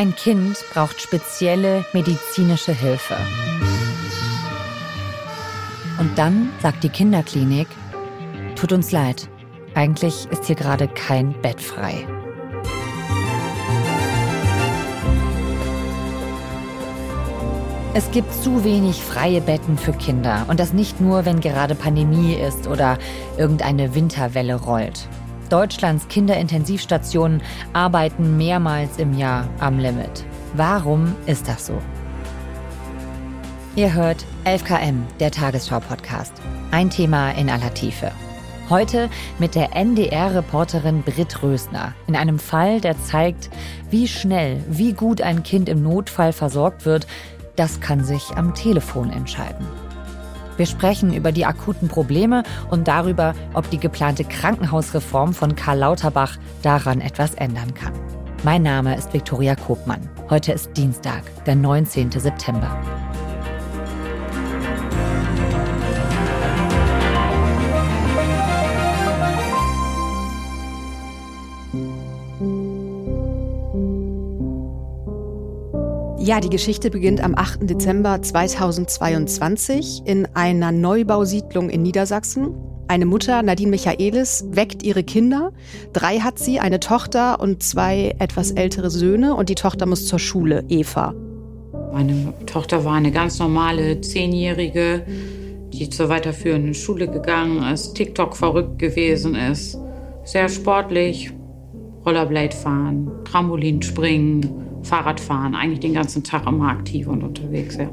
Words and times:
Ein 0.00 0.16
Kind 0.16 0.56
braucht 0.72 0.98
spezielle 1.02 1.84
medizinische 1.92 2.72
Hilfe. 2.72 3.16
Und 5.98 6.16
dann 6.16 6.48
sagt 6.62 6.82
die 6.82 6.88
Kinderklinik, 6.88 7.68
tut 8.56 8.72
uns 8.72 8.92
leid, 8.92 9.28
eigentlich 9.74 10.26
ist 10.30 10.46
hier 10.46 10.56
gerade 10.56 10.88
kein 10.88 11.34
Bett 11.42 11.60
frei. 11.60 12.06
Es 17.92 18.10
gibt 18.10 18.32
zu 18.32 18.64
wenig 18.64 19.02
freie 19.02 19.42
Betten 19.42 19.76
für 19.76 19.92
Kinder 19.92 20.46
und 20.48 20.58
das 20.60 20.72
nicht 20.72 21.02
nur, 21.02 21.26
wenn 21.26 21.40
gerade 21.40 21.74
Pandemie 21.74 22.36
ist 22.36 22.66
oder 22.66 22.96
irgendeine 23.36 23.94
Winterwelle 23.94 24.54
rollt. 24.54 25.10
Deutschlands 25.50 26.08
Kinderintensivstationen 26.08 27.42
arbeiten 27.72 28.36
mehrmals 28.36 28.98
im 28.98 29.18
Jahr 29.18 29.48
am 29.58 29.78
Limit. 29.78 30.24
Warum 30.54 31.14
ist 31.26 31.48
das 31.48 31.66
so? 31.66 31.74
Ihr 33.76 33.92
hört 33.92 34.24
11KM, 34.44 35.02
der 35.18 35.30
Tagesschau-Podcast. 35.30 36.32
Ein 36.70 36.90
Thema 36.90 37.32
in 37.32 37.50
aller 37.50 37.74
Tiefe. 37.74 38.12
Heute 38.68 39.10
mit 39.40 39.56
der 39.56 39.74
NDR-Reporterin 39.74 41.02
Britt 41.02 41.42
Rösner 41.42 41.94
in 42.06 42.14
einem 42.14 42.38
Fall, 42.38 42.80
der 42.80 42.96
zeigt, 43.02 43.50
wie 43.90 44.06
schnell, 44.06 44.62
wie 44.68 44.92
gut 44.92 45.20
ein 45.20 45.42
Kind 45.42 45.68
im 45.68 45.82
Notfall 45.82 46.32
versorgt 46.32 46.86
wird, 46.86 47.08
das 47.56 47.80
kann 47.80 48.04
sich 48.04 48.30
am 48.36 48.54
Telefon 48.54 49.10
entscheiden. 49.10 49.66
Wir 50.60 50.66
sprechen 50.66 51.14
über 51.14 51.32
die 51.32 51.46
akuten 51.46 51.88
Probleme 51.88 52.42
und 52.68 52.86
darüber, 52.86 53.32
ob 53.54 53.70
die 53.70 53.78
geplante 53.78 54.24
Krankenhausreform 54.24 55.32
von 55.32 55.56
Karl 55.56 55.78
Lauterbach 55.78 56.36
daran 56.60 57.00
etwas 57.00 57.32
ändern 57.32 57.72
kann. 57.72 57.94
Mein 58.44 58.62
Name 58.62 58.94
ist 58.94 59.10
Viktoria 59.14 59.54
Kobmann. 59.54 60.06
Heute 60.28 60.52
ist 60.52 60.76
Dienstag, 60.76 61.22
der 61.46 61.54
19. 61.54 62.10
September. 62.10 62.78
Ja, 76.22 76.38
die 76.38 76.50
Geschichte 76.50 76.90
beginnt 76.90 77.22
am 77.22 77.34
8. 77.34 77.60
Dezember 77.62 78.20
2022 78.20 80.02
in 80.04 80.28
einer 80.34 80.70
Neubausiedlung 80.70 81.70
in 81.70 81.80
Niedersachsen. 81.80 82.54
Eine 82.88 83.06
Mutter, 83.06 83.42
Nadine 83.42 83.70
Michaelis, 83.70 84.44
weckt 84.50 84.82
ihre 84.82 85.02
Kinder. 85.02 85.50
Drei 85.94 86.18
hat 86.18 86.38
sie, 86.38 86.60
eine 86.60 86.78
Tochter 86.78 87.40
und 87.40 87.62
zwei 87.62 88.14
etwas 88.18 88.50
ältere 88.50 88.90
Söhne. 88.90 89.34
Und 89.34 89.48
die 89.48 89.54
Tochter 89.54 89.86
muss 89.86 90.06
zur 90.06 90.18
Schule, 90.18 90.62
Eva. 90.68 91.14
Meine 91.90 92.34
Tochter 92.44 92.84
war 92.84 92.96
eine 92.96 93.12
ganz 93.12 93.38
normale 93.38 94.02
Zehnjährige, 94.02 95.06
die 95.72 95.88
zur 95.88 96.10
weiterführenden 96.10 96.74
Schule 96.74 97.08
gegangen 97.08 97.62
ist, 97.72 97.94
TikTok 97.94 98.36
verrückt 98.36 98.78
gewesen 98.78 99.34
ist, 99.34 99.78
sehr 100.24 100.50
sportlich, 100.50 101.32
Rollerblade 102.04 102.54
fahren, 102.54 103.10
Trampolin 103.24 103.80
springen, 103.80 104.69
Fahrradfahren, 104.82 105.54
eigentlich 105.54 105.80
den 105.80 105.94
ganzen 105.94 106.24
Tag 106.24 106.46
immer 106.46 106.68
aktiv 106.68 107.06
und 107.06 107.22
unterwegs, 107.22 107.76
ja. 107.76 107.90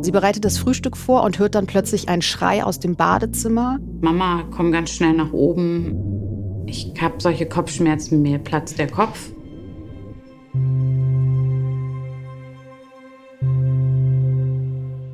Sie 0.00 0.10
bereitet 0.10 0.44
das 0.44 0.58
Frühstück 0.58 0.96
vor 0.96 1.22
und 1.22 1.38
hört 1.38 1.54
dann 1.54 1.66
plötzlich 1.66 2.08
einen 2.08 2.22
Schrei 2.22 2.64
aus 2.64 2.80
dem 2.80 2.96
Badezimmer. 2.96 3.78
Mama, 4.00 4.44
komm 4.50 4.72
ganz 4.72 4.90
schnell 4.90 5.12
nach 5.12 5.32
oben. 5.32 6.64
Ich 6.66 6.92
habe 7.00 7.14
solche 7.18 7.46
Kopfschmerzen, 7.46 8.22
mir 8.22 8.38
platzt 8.38 8.78
der 8.78 8.88
Kopf. 8.88 9.32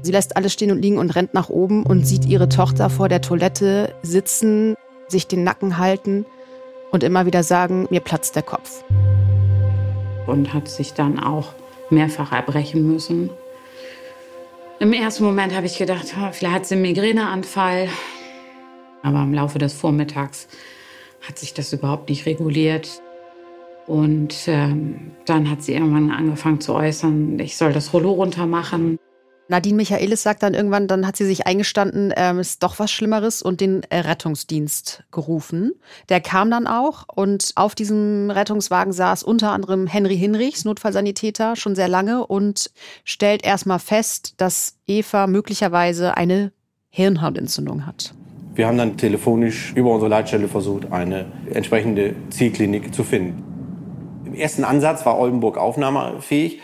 Sie 0.02 0.12
lässt 0.12 0.36
alles 0.36 0.52
stehen 0.52 0.70
und 0.70 0.82
liegen 0.82 0.98
und 0.98 1.14
rennt 1.14 1.32
nach 1.32 1.48
oben 1.48 1.84
und 1.84 2.06
sieht 2.06 2.26
ihre 2.26 2.48
Tochter 2.48 2.90
vor 2.90 3.08
der 3.08 3.22
Toilette 3.22 3.94
sitzen, 4.02 4.74
sich 5.08 5.26
den 5.26 5.44
Nacken 5.44 5.78
halten 5.78 6.26
und 6.90 7.02
immer 7.02 7.24
wieder 7.24 7.42
sagen, 7.42 7.86
mir 7.90 8.00
platzt 8.00 8.36
der 8.36 8.42
Kopf 8.42 8.84
und 10.26 10.52
hat 10.54 10.68
sich 10.68 10.94
dann 10.94 11.18
auch 11.18 11.52
mehrfach 11.90 12.32
erbrechen 12.32 12.86
müssen. 12.86 13.30
Im 14.80 14.92
ersten 14.92 15.24
Moment 15.24 15.54
habe 15.54 15.66
ich 15.66 15.78
gedacht, 15.78 16.14
vielleicht 16.32 16.54
hat 16.54 16.66
sie 16.66 16.74
einen 16.74 16.82
Migräneanfall. 16.82 17.88
Aber 19.02 19.22
im 19.22 19.34
Laufe 19.34 19.58
des 19.58 19.74
Vormittags 19.74 20.48
hat 21.26 21.38
sich 21.38 21.54
das 21.54 21.72
überhaupt 21.72 22.08
nicht 22.08 22.26
reguliert. 22.26 23.02
Und 23.86 24.34
ähm, 24.46 25.12
dann 25.26 25.50
hat 25.50 25.62
sie 25.62 25.74
irgendwann 25.74 26.10
angefangen 26.10 26.60
zu 26.60 26.74
äußern, 26.74 27.38
ich 27.38 27.56
soll 27.56 27.72
das 27.72 27.92
Rollo 27.92 28.12
runter 28.12 28.46
machen. 28.46 28.98
Nadine 29.48 29.76
Michaelis 29.76 30.22
sagt 30.22 30.42
dann 30.42 30.54
irgendwann, 30.54 30.88
dann 30.88 31.06
hat 31.06 31.16
sie 31.16 31.26
sich 31.26 31.46
eingestanden, 31.46 32.12
ähm, 32.16 32.38
ist 32.38 32.62
doch 32.62 32.78
was 32.78 32.90
Schlimmeres 32.90 33.42
und 33.42 33.60
den 33.60 33.82
äh, 33.90 33.98
Rettungsdienst 33.98 35.04
gerufen. 35.10 35.72
Der 36.08 36.20
kam 36.20 36.50
dann 36.50 36.66
auch 36.66 37.04
und 37.14 37.52
auf 37.54 37.74
diesem 37.74 38.30
Rettungswagen 38.30 38.92
saß 38.92 39.22
unter 39.22 39.50
anderem 39.50 39.86
Henry 39.86 40.16
Hinrichs, 40.16 40.64
Notfallsanitäter, 40.64 41.56
schon 41.56 41.74
sehr 41.74 41.88
lange 41.88 42.26
und 42.26 42.70
stellt 43.04 43.44
erstmal 43.44 43.80
fest, 43.80 44.34
dass 44.38 44.76
Eva 44.86 45.26
möglicherweise 45.26 46.16
eine 46.16 46.52
Hirnhautentzündung 46.88 47.86
hat. 47.86 48.14
Wir 48.54 48.66
haben 48.66 48.78
dann 48.78 48.96
telefonisch 48.96 49.72
über 49.74 49.90
unsere 49.90 50.08
Leitstelle 50.08 50.48
versucht, 50.48 50.90
eine 50.92 51.26
entsprechende 51.52 52.14
Zielklinik 52.30 52.94
zu 52.94 53.04
finden. 53.04 53.42
Im 54.24 54.34
ersten 54.34 54.64
Ansatz 54.64 55.04
war 55.04 55.18
Oldenburg 55.18 55.58
aufnahmefähig 55.58 56.60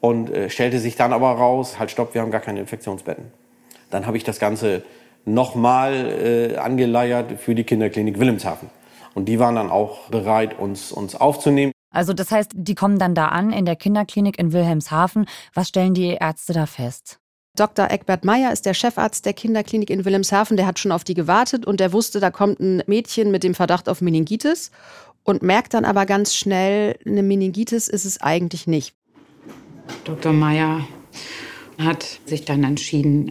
und 0.00 0.30
äh, 0.30 0.50
stellte 0.50 0.78
sich 0.78 0.96
dann 0.96 1.12
aber 1.12 1.30
raus, 1.32 1.78
halt 1.78 1.90
stopp, 1.90 2.14
wir 2.14 2.22
haben 2.22 2.30
gar 2.30 2.40
keine 2.40 2.60
Infektionsbetten. 2.60 3.26
Dann 3.90 4.06
habe 4.06 4.16
ich 4.16 4.24
das 4.24 4.38
Ganze 4.38 4.82
nochmal 5.24 6.52
äh, 6.52 6.56
angeleiert 6.56 7.40
für 7.40 7.54
die 7.54 7.64
Kinderklinik 7.64 8.18
Wilhelmshaven. 8.18 8.70
Und 9.14 9.26
die 9.26 9.38
waren 9.38 9.56
dann 9.56 9.70
auch 9.70 10.08
bereit, 10.08 10.58
uns, 10.58 10.92
uns 10.92 11.14
aufzunehmen. 11.14 11.72
Also 11.90 12.12
das 12.12 12.30
heißt, 12.30 12.50
die 12.54 12.74
kommen 12.74 12.98
dann 12.98 13.14
da 13.14 13.28
an 13.28 13.52
in 13.52 13.64
der 13.64 13.76
Kinderklinik 13.76 14.38
in 14.38 14.52
Wilhelmshaven. 14.52 15.26
Was 15.54 15.68
stellen 15.68 15.94
die 15.94 16.10
Ärzte 16.20 16.52
da 16.52 16.66
fest? 16.66 17.18
Dr. 17.56 17.90
Eckbert 17.90 18.24
Meyer 18.24 18.52
ist 18.52 18.66
der 18.66 18.74
Chefarzt 18.74 19.24
der 19.24 19.32
Kinderklinik 19.32 19.88
in 19.88 20.04
Wilhelmshaven. 20.04 20.58
Der 20.58 20.66
hat 20.66 20.78
schon 20.78 20.92
auf 20.92 21.04
die 21.04 21.14
gewartet 21.14 21.66
und 21.66 21.80
der 21.80 21.94
wusste, 21.94 22.20
da 22.20 22.30
kommt 22.30 22.60
ein 22.60 22.82
Mädchen 22.86 23.30
mit 23.30 23.42
dem 23.42 23.54
Verdacht 23.54 23.88
auf 23.88 24.02
Meningitis 24.02 24.70
und 25.24 25.42
merkt 25.42 25.72
dann 25.72 25.86
aber 25.86 26.04
ganz 26.04 26.34
schnell, 26.34 26.98
eine 27.06 27.22
Meningitis 27.22 27.88
ist 27.88 28.04
es 28.04 28.20
eigentlich 28.20 28.66
nicht. 28.66 28.94
Dr. 30.04 30.32
Meyer 30.32 30.86
hat 31.78 32.20
sich 32.24 32.44
dann 32.44 32.64
entschieden, 32.64 33.28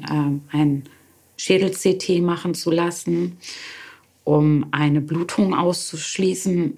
äh, 0.52 0.56
ein 0.58 0.84
Schädel-CT 1.38 2.22
machen 2.22 2.54
zu 2.54 2.72
lassen, 2.72 3.38
um 4.24 4.68
eine 4.72 5.02
Blutung 5.02 5.54
auszuschließen. 5.54 6.78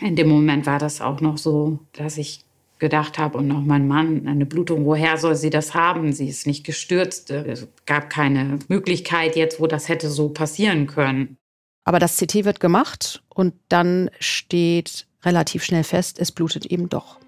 In 0.00 0.16
dem 0.16 0.28
Moment 0.28 0.66
war 0.66 0.78
das 0.78 1.00
auch 1.00 1.20
noch 1.20 1.38
so, 1.38 1.78
dass 1.92 2.18
ich 2.18 2.44
gedacht 2.78 3.18
habe 3.18 3.38
und 3.38 3.48
noch 3.48 3.62
mein 3.62 3.88
Mann, 3.88 4.26
eine 4.26 4.46
Blutung, 4.46 4.84
woher 4.84 5.16
soll 5.16 5.36
sie 5.36 5.50
das 5.50 5.74
haben? 5.74 6.12
Sie 6.12 6.28
ist 6.28 6.46
nicht 6.46 6.64
gestürzt. 6.64 7.30
Es 7.30 7.66
gab 7.86 8.10
keine 8.10 8.58
Möglichkeit 8.68 9.36
jetzt, 9.36 9.60
wo 9.60 9.66
das 9.66 9.88
hätte 9.88 10.10
so 10.10 10.28
passieren 10.28 10.86
können. 10.86 11.36
Aber 11.84 11.98
das 11.98 12.16
CT 12.16 12.44
wird 12.44 12.60
gemacht 12.60 13.22
und 13.28 13.54
dann 13.68 14.10
steht 14.18 15.06
relativ 15.22 15.64
schnell 15.64 15.84
fest, 15.84 16.18
es 16.18 16.32
blutet 16.32 16.66
eben 16.66 16.88
doch. 16.88 17.18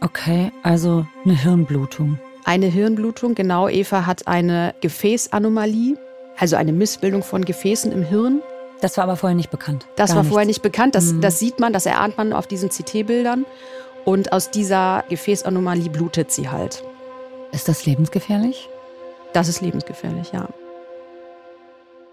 Okay, 0.00 0.52
also 0.62 1.06
eine 1.24 1.34
Hirnblutung. 1.34 2.18
Eine 2.44 2.66
Hirnblutung, 2.66 3.34
genau. 3.34 3.68
Eva 3.68 4.06
hat 4.06 4.26
eine 4.26 4.74
Gefäßanomalie, 4.80 5.96
also 6.38 6.56
eine 6.56 6.72
Missbildung 6.72 7.22
von 7.22 7.44
Gefäßen 7.44 7.92
im 7.92 8.02
Hirn. 8.02 8.42
Das 8.80 8.96
war 8.96 9.04
aber 9.04 9.16
vorher 9.16 9.36
nicht 9.36 9.50
bekannt. 9.50 9.86
Das 9.96 10.10
Gar 10.10 10.16
war 10.16 10.22
nichts. 10.22 10.32
vorher 10.32 10.46
nicht 10.46 10.62
bekannt. 10.62 10.94
Das, 10.94 11.12
mhm. 11.12 11.20
das 11.20 11.38
sieht 11.38 11.58
man, 11.58 11.72
das 11.72 11.84
erahnt 11.84 12.16
man 12.16 12.32
auf 12.32 12.46
diesen 12.46 12.68
CT-Bildern. 12.70 13.44
Und 14.04 14.32
aus 14.32 14.50
dieser 14.50 15.04
Gefäßanomalie 15.08 15.90
blutet 15.90 16.30
sie 16.30 16.48
halt. 16.48 16.82
Ist 17.52 17.68
das 17.68 17.84
lebensgefährlich? 17.84 18.68
Das 19.32 19.48
ist 19.48 19.60
lebensgefährlich, 19.60 20.32
ja. 20.32 20.48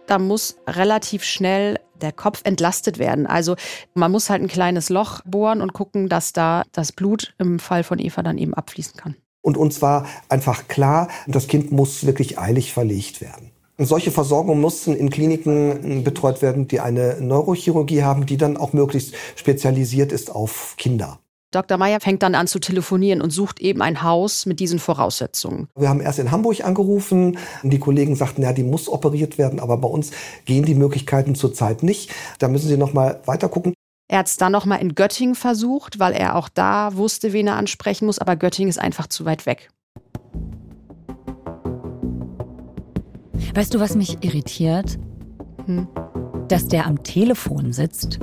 Da 0.08 0.20
muss 0.20 0.58
relativ 0.68 1.24
schnell 1.24 1.80
der 2.02 2.12
Kopf 2.12 2.42
entlastet 2.44 3.00
werden. 3.00 3.26
Also 3.26 3.56
man 3.94 4.12
muss 4.12 4.30
halt 4.30 4.42
ein 4.42 4.48
kleines 4.48 4.90
Loch 4.90 5.22
bohren 5.26 5.62
und 5.62 5.74
gucken, 5.74 6.10
dass 6.10 6.34
da 6.34 6.64
das 6.72 6.92
Blut 6.92 7.34
im 7.40 7.60
Fall 7.60 7.84
von 7.84 8.00
Eva 8.00 8.22
dann 8.22 8.38
eben 8.38 8.54
abfließen 8.54 8.98
kann. 8.98 9.16
Und 9.42 9.58
uns 9.58 9.82
war 9.82 10.08
einfach 10.28 10.68
klar, 10.68 11.08
das 11.28 11.48
Kind 11.48 11.72
muss 11.72 12.06
wirklich 12.06 12.40
eilig 12.40 12.74
verlegt 12.74 13.22
werden. 13.22 13.52
Und 13.78 13.86
solche 13.86 14.12
Versorgung 14.12 14.62
mussten 14.62 14.96
in 14.96 15.10
Kliniken 15.10 16.04
betreut 16.04 16.42
werden, 16.42 16.68
die 16.68 16.80
eine 16.80 17.18
Neurochirurgie 17.20 18.04
haben, 18.04 18.26
die 18.26 18.38
dann 18.38 18.58
auch 18.58 18.74
möglichst 18.74 19.16
spezialisiert 19.36 20.12
ist 20.12 20.34
auf 20.34 20.76
Kinder. 20.78 21.20
Dr. 21.56 21.78
Meyer 21.78 22.02
fängt 22.02 22.22
dann 22.22 22.36
an 22.36 22.48
zu 22.48 22.60
telefonieren 22.60 23.22
und 23.22 23.30
sucht 23.30 23.62
eben 23.62 23.82
ein 23.82 24.04
Haus 24.04 24.46
mit 24.46 24.60
diesen 24.60 24.78
Voraussetzungen. 24.78 25.70
Wir 25.78 25.88
haben 25.88 26.02
erst 26.02 26.20
in 26.20 26.30
Hamburg 26.30 26.66
angerufen. 26.66 27.38
Die 27.64 27.80
Kollegen 27.80 28.18
sagten, 28.18 28.42
ja, 28.42 28.52
die 28.52 28.64
muss 28.64 28.90
operiert 28.90 29.38
werden, 29.38 29.62
aber 29.62 29.78
bei 29.78 29.88
uns 29.88 30.12
gehen 30.44 30.66
die 30.66 30.76
Möglichkeiten 30.76 31.34
zurzeit 31.34 31.82
nicht. 31.82 32.12
Da 32.40 32.50
müssen 32.50 32.68
Sie 32.68 32.76
noch 32.76 32.92
mal 32.92 33.22
weiter 33.26 33.48
gucken. 33.48 33.74
Er 34.10 34.20
hat 34.20 34.28
es 34.28 34.36
dann 34.36 34.52
nochmal 34.52 34.82
in 34.82 34.96
Göttingen 34.96 35.34
versucht, 35.34 35.98
weil 35.98 36.12
er 36.12 36.36
auch 36.36 36.50
da 36.50 36.96
wusste, 36.98 37.32
wen 37.32 37.48
er 37.48 37.56
ansprechen 37.56 38.06
muss, 38.06 38.20
aber 38.20 38.36
Göttingen 38.36 38.70
ist 38.70 38.78
einfach 38.78 39.08
zu 39.08 39.24
weit 39.24 39.46
weg. 39.46 39.70
Weißt 43.54 43.74
du, 43.74 43.80
was 43.80 43.96
mich 43.96 44.18
irritiert? 44.26 44.98
Hm. 45.66 45.88
Dass 46.50 46.68
der 46.68 46.86
am 46.86 47.02
Telefon 47.04 47.72
sitzt 47.72 48.20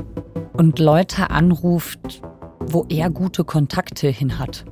und 0.53 0.79
Leute 0.79 1.31
anruft, 1.31 2.23
wo 2.69 2.87
er 2.89 3.11
gute 3.11 3.45
Kontakte 3.45 4.09
hin 4.09 4.39
hat. 4.39 4.65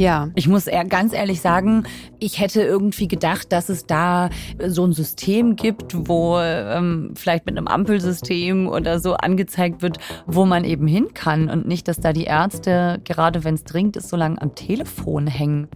Ja. 0.00 0.30
Ich 0.34 0.48
muss 0.48 0.64
ganz 0.88 1.12
ehrlich 1.12 1.42
sagen, 1.42 1.84
ich 2.20 2.40
hätte 2.40 2.62
irgendwie 2.62 3.06
gedacht, 3.06 3.52
dass 3.52 3.68
es 3.68 3.84
da 3.84 4.30
so 4.66 4.86
ein 4.86 4.94
System 4.94 5.56
gibt, 5.56 6.08
wo 6.08 6.38
ähm, 6.40 7.12
vielleicht 7.16 7.44
mit 7.44 7.58
einem 7.58 7.66
Ampelsystem 7.66 8.66
oder 8.66 8.98
so 8.98 9.12
angezeigt 9.12 9.82
wird, 9.82 9.98
wo 10.26 10.46
man 10.46 10.64
eben 10.64 10.86
hin 10.86 11.08
kann 11.12 11.50
und 11.50 11.68
nicht, 11.68 11.86
dass 11.86 12.00
da 12.00 12.14
die 12.14 12.24
Ärzte, 12.24 13.02
gerade 13.04 13.44
wenn 13.44 13.56
es 13.56 13.64
dringend 13.64 13.98
ist, 13.98 14.08
so 14.08 14.16
lange 14.16 14.40
am 14.40 14.54
Telefon 14.54 15.26
hängen. 15.26 15.68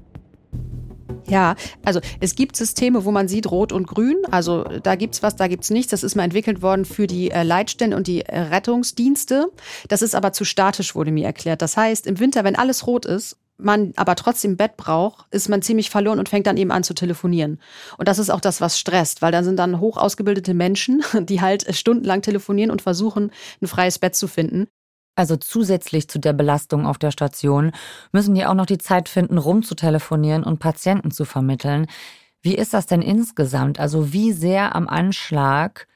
Ja, 1.27 1.57
also 1.85 2.01
es 2.21 2.35
gibt 2.35 2.57
Systeme, 2.57 3.05
wo 3.05 3.11
man 3.11 3.29
sieht 3.29 3.51
Rot 3.51 3.73
und 3.73 3.87
Grün. 3.87 4.17
Also 4.31 4.65
da 4.65 4.95
gibt's 4.95 5.23
was, 5.23 5.37
da 5.37 5.49
gibt's 5.49 5.71
nichts. 5.71 5.91
Das 5.91 6.03
ist 6.03 6.15
mal 6.15 6.25
entwickelt 6.25 6.63
worden 6.63 6.85
für 6.85 7.07
die 7.07 7.31
äh, 7.31 7.43
Leitstände 7.43 7.97
und 7.97 8.07
die 8.07 8.23
äh, 8.23 8.39
Rettungsdienste. 8.39 9.51
Das 9.89 10.03
ist 10.03 10.15
aber 10.15 10.33
zu 10.33 10.45
statisch, 10.45 10.95
wurde 10.95 11.13
mir 11.13 11.27
erklärt. 11.27 11.63
Das 11.63 11.77
heißt, 11.77 12.07
im 12.07 12.19
Winter, 12.21 12.45
wenn 12.45 12.57
alles 12.57 12.87
rot 12.87 13.07
ist 13.07 13.37
man 13.57 13.93
aber 13.97 14.17
trotzdem 14.17 14.57
Bett 14.57 14.77
braucht, 14.77 15.27
ist 15.31 15.49
man 15.49 15.63
ziemlich 15.63 15.91
verloren 15.91 16.19
und 16.19 16.29
fängt 16.29 16.47
dann 16.47 16.57
eben 16.57 16.73
an 16.73 16.83
zu 16.83 16.95
telefonieren. 16.95 17.61
Und 17.99 18.09
das 18.09 18.19
ist 18.19 18.31
auch 18.31 18.41
das, 18.41 18.61
was 18.61 18.79
stresst, 18.79 19.23
weil 19.23 19.33
dann 19.33 19.45
sind 19.45 19.59
dann 19.59 19.81
hoch 19.81 19.97
ausgebildete 19.97 20.55
Menschen, 20.55 21.03
die 21.21 21.41
halt 21.41 21.75
stundenlang 21.75 22.23
telefonieren 22.23 22.71
und 22.71 22.83
versuchen, 22.83 23.31
ein 23.63 23.67
freies 23.67 23.99
Bett 23.99 24.15
zu 24.17 24.27
finden. 24.27 24.67
Also 25.17 25.37
zusätzlich 25.37 26.09
zu 26.09 26.19
der 26.19 26.33
Belastung 26.33 26.87
auf 26.87 26.99
der 26.99 27.11
Station 27.11 27.73
müssen 28.13 28.35
die 28.35 28.47
auch 28.47 28.55
noch 28.55 28.67
die 28.67 28.79
Zeit 28.79 29.09
finden, 29.09 29.39
rumzutelefonieren 29.39 30.43
und 30.43 30.59
Patienten 30.59 31.11
zu 31.11 31.25
vermitteln. 31.25 31.87
Wie 32.43 32.55
ist 32.55 32.75
das 32.75 32.87
denn 32.87 33.01
insgesamt? 33.01 33.79
Also 33.79 34.13
wie 34.13 34.33
sehr 34.33 34.75
am 34.75 34.89
Anschlag 34.89 35.87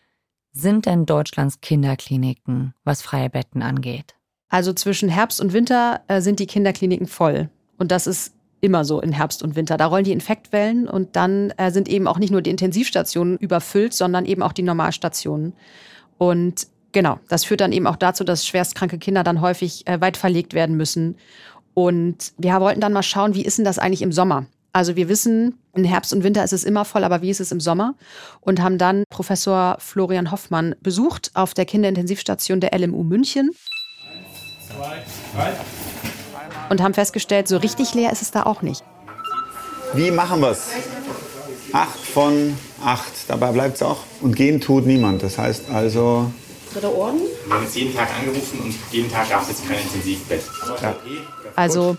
sind 0.52 0.86
denn 0.86 1.04
Deutschlands 1.04 1.60
Kinderkliniken, 1.60 2.74
was 2.84 3.02
freie 3.02 3.28
Betten 3.28 3.62
angeht? 3.62 4.14
Also 4.48 4.72
zwischen 4.72 5.08
Herbst 5.08 5.40
und 5.40 5.52
Winter 5.52 6.00
äh, 6.08 6.20
sind 6.20 6.40
die 6.40 6.46
Kinderkliniken 6.46 7.06
voll. 7.06 7.50
Und 7.76 7.92
das 7.92 8.06
ist 8.06 8.32
immer 8.60 8.84
so 8.84 9.00
in 9.00 9.12
Herbst 9.12 9.42
und 9.42 9.56
Winter. 9.56 9.76
Da 9.76 9.86
rollen 9.86 10.04
die 10.04 10.12
Infektwellen 10.12 10.88
und 10.88 11.16
dann 11.16 11.50
äh, 11.58 11.70
sind 11.70 11.88
eben 11.88 12.08
auch 12.08 12.18
nicht 12.18 12.30
nur 12.30 12.42
die 12.42 12.50
Intensivstationen 12.50 13.36
überfüllt, 13.36 13.92
sondern 13.92 14.24
eben 14.24 14.42
auch 14.42 14.52
die 14.52 14.62
Normalstationen. 14.62 15.52
Und 16.16 16.66
genau, 16.98 17.20
das 17.28 17.44
führt 17.44 17.60
dann 17.60 17.70
eben 17.70 17.86
auch 17.86 17.94
dazu, 17.94 18.24
dass 18.24 18.44
schwerstkranke 18.44 18.98
Kinder 18.98 19.22
dann 19.22 19.40
häufig 19.40 19.86
äh, 19.86 20.00
weit 20.00 20.16
verlegt 20.16 20.52
werden 20.52 20.76
müssen. 20.76 21.16
Und 21.72 22.32
wir 22.38 22.60
wollten 22.60 22.80
dann 22.80 22.92
mal 22.92 23.04
schauen, 23.04 23.34
wie 23.34 23.44
ist 23.44 23.56
denn 23.56 23.64
das 23.64 23.78
eigentlich 23.78 24.02
im 24.02 24.10
Sommer? 24.10 24.46
Also 24.72 24.96
wir 24.96 25.08
wissen, 25.08 25.54
im 25.74 25.84
Herbst 25.84 26.12
und 26.12 26.24
Winter 26.24 26.42
ist 26.42 26.52
es 26.52 26.64
immer 26.64 26.84
voll, 26.84 27.04
aber 27.04 27.22
wie 27.22 27.30
ist 27.30 27.38
es 27.38 27.52
im 27.52 27.60
Sommer? 27.60 27.94
Und 28.40 28.60
haben 28.60 28.78
dann 28.78 29.04
Professor 29.10 29.76
Florian 29.78 30.32
Hoffmann 30.32 30.74
besucht 30.82 31.30
auf 31.34 31.54
der 31.54 31.66
Kinderintensivstation 31.66 32.58
der 32.58 32.76
LMU 32.76 33.04
München 33.04 33.50
und 36.68 36.82
haben 36.82 36.94
festgestellt, 36.94 37.46
so 37.46 37.58
richtig 37.58 37.94
leer 37.94 38.10
ist 38.10 38.22
es 38.22 38.32
da 38.32 38.42
auch 38.42 38.62
nicht. 38.62 38.82
Wie 39.94 40.10
machen 40.10 40.40
wir 40.40 40.50
es? 40.50 40.70
Acht 41.72 42.00
von 42.00 42.56
acht. 42.84 43.12
Dabei 43.28 43.52
bleibt 43.52 43.76
es 43.76 43.82
auch. 43.82 43.98
Und 44.20 44.34
gehen 44.34 44.60
tut 44.60 44.84
niemand. 44.84 45.22
Das 45.22 45.38
heißt 45.38 45.70
also. 45.70 46.32
Dritter 46.72 46.94
Orden? 46.94 47.20
Wir 47.46 47.54
haben 47.54 47.64
jetzt 47.64 47.76
jeden 47.76 47.94
Tag 47.94 48.08
angerufen 48.18 48.60
und 48.60 48.74
jeden 48.90 49.10
Tag 49.10 49.28
gab 49.30 49.42
es 49.42 49.48
jetzt 49.48 49.68
kein 49.68 49.78
Intensivbett. 49.78 50.42
Ja. 50.82 50.94
Also 51.56 51.96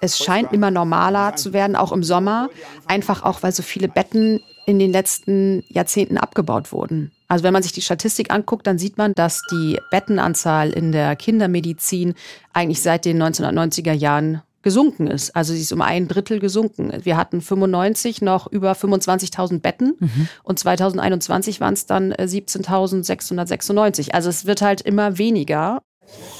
es 0.00 0.18
scheint 0.18 0.52
immer 0.52 0.70
normaler 0.70 1.36
zu 1.36 1.52
werden, 1.52 1.76
auch 1.76 1.92
im 1.92 2.02
Sommer. 2.02 2.50
Einfach 2.86 3.22
auch, 3.22 3.42
weil 3.42 3.52
so 3.52 3.62
viele 3.62 3.88
Betten 3.88 4.40
in 4.66 4.78
den 4.78 4.92
letzten 4.92 5.64
Jahrzehnten 5.68 6.18
abgebaut 6.18 6.72
wurden. 6.72 7.12
Also 7.28 7.44
wenn 7.44 7.52
man 7.52 7.62
sich 7.62 7.72
die 7.72 7.82
Statistik 7.82 8.32
anguckt, 8.32 8.66
dann 8.66 8.78
sieht 8.78 8.98
man, 8.98 9.12
dass 9.14 9.42
die 9.50 9.78
Bettenanzahl 9.90 10.70
in 10.70 10.92
der 10.92 11.16
Kindermedizin 11.16 12.14
eigentlich 12.52 12.82
seit 12.82 13.04
den 13.04 13.22
1990er 13.22 13.92
Jahren 13.92 14.42
gesunken 14.62 15.06
ist. 15.06 15.34
Also 15.36 15.52
sie 15.52 15.60
ist 15.60 15.72
um 15.72 15.82
ein 15.82 16.08
Drittel 16.08 16.38
gesunken. 16.38 16.92
Wir 17.02 17.16
hatten 17.16 17.40
95 17.40 18.22
noch 18.22 18.46
über 18.50 18.72
25.000 18.72 19.60
Betten 19.60 19.96
mhm. 19.98 20.28
und 20.42 20.58
2021 20.58 21.60
waren 21.60 21.74
es 21.74 21.86
dann 21.86 22.12
17.696. 22.12 24.08
Äh, 24.08 24.12
also 24.12 24.28
es 24.28 24.46
wird 24.46 24.62
halt 24.62 24.80
immer 24.80 25.18
weniger. 25.18 25.82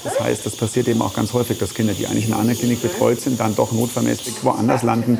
Das 0.03 0.19
heißt, 0.19 0.45
das 0.45 0.55
passiert 0.55 0.87
eben 0.87 1.01
auch 1.01 1.13
ganz 1.13 1.33
häufig, 1.33 1.57
dass 1.57 1.73
Kinder, 1.73 1.93
die 1.93 2.07
eigentlich 2.07 2.27
in 2.27 2.33
einer 2.33 2.41
anderen 2.41 2.59
Klinik 2.59 2.81
betreut 2.81 3.21
sind, 3.21 3.39
dann 3.39 3.55
doch 3.55 3.71
notfallmäßig 3.71 4.43
woanders 4.43 4.83
landen, 4.83 5.17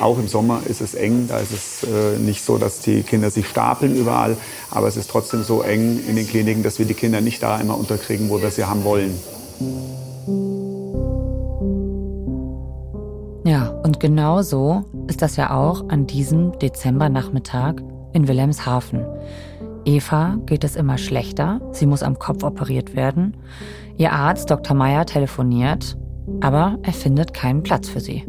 auch 0.00 0.18
im 0.18 0.28
Sommer 0.28 0.62
ist 0.66 0.80
es 0.80 0.94
eng, 0.94 1.26
da 1.28 1.38
ist 1.38 1.52
es 1.52 1.82
äh, 1.82 2.18
nicht 2.18 2.42
so, 2.42 2.56
dass 2.58 2.80
die 2.80 3.02
Kinder 3.02 3.30
sich 3.30 3.46
stapeln 3.46 3.94
überall, 3.94 4.36
aber 4.70 4.88
es 4.88 4.96
ist 4.96 5.10
trotzdem 5.10 5.42
so 5.42 5.62
eng 5.62 6.00
in 6.06 6.16
den 6.16 6.26
Kliniken, 6.26 6.62
dass 6.62 6.78
wir 6.78 6.86
die 6.86 6.94
Kinder 6.94 7.20
nicht 7.20 7.42
da 7.42 7.60
immer 7.60 7.76
unterkriegen, 7.76 8.30
wo 8.30 8.40
wir 8.40 8.50
sie 8.50 8.64
haben 8.64 8.84
wollen. 8.84 9.18
Und 13.82 14.00
genau 14.00 14.42
so 14.42 14.84
ist 15.08 15.22
das 15.22 15.36
ja 15.36 15.56
auch 15.56 15.88
an 15.88 16.06
diesem 16.06 16.58
Dezembernachmittag 16.58 17.76
in 18.12 18.28
Wilhelmshaven. 18.28 19.04
Eva 19.84 20.36
geht 20.46 20.64
es 20.64 20.76
immer 20.76 20.98
schlechter, 20.98 21.60
sie 21.72 21.86
muss 21.86 22.02
am 22.02 22.18
Kopf 22.18 22.42
operiert 22.42 22.94
werden. 22.94 23.36
Ihr 23.96 24.12
Arzt 24.12 24.50
Dr. 24.50 24.76
Meyer 24.76 25.06
telefoniert, 25.06 25.96
aber 26.40 26.78
er 26.82 26.92
findet 26.92 27.34
keinen 27.34 27.62
Platz 27.62 27.88
für 27.88 28.00
sie. 28.00 28.24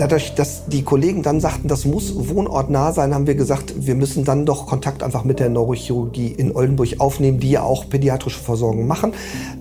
Dadurch, 0.00 0.34
dass 0.34 0.64
die 0.66 0.82
Kollegen 0.82 1.22
dann 1.22 1.40
sagten, 1.40 1.68
das 1.68 1.84
muss 1.84 2.14
wohnortnah 2.16 2.94
sein, 2.94 3.12
haben 3.12 3.26
wir 3.26 3.34
gesagt, 3.34 3.74
wir 3.84 3.94
müssen 3.94 4.24
dann 4.24 4.46
doch 4.46 4.66
Kontakt 4.66 5.02
einfach 5.02 5.24
mit 5.24 5.40
der 5.40 5.50
Neurochirurgie 5.50 6.28
in 6.28 6.56
Oldenburg 6.56 6.98
aufnehmen, 7.00 7.38
die 7.38 7.50
ja 7.50 7.64
auch 7.64 7.86
pädiatrische 7.90 8.40
Versorgung 8.40 8.86
machen. 8.86 9.12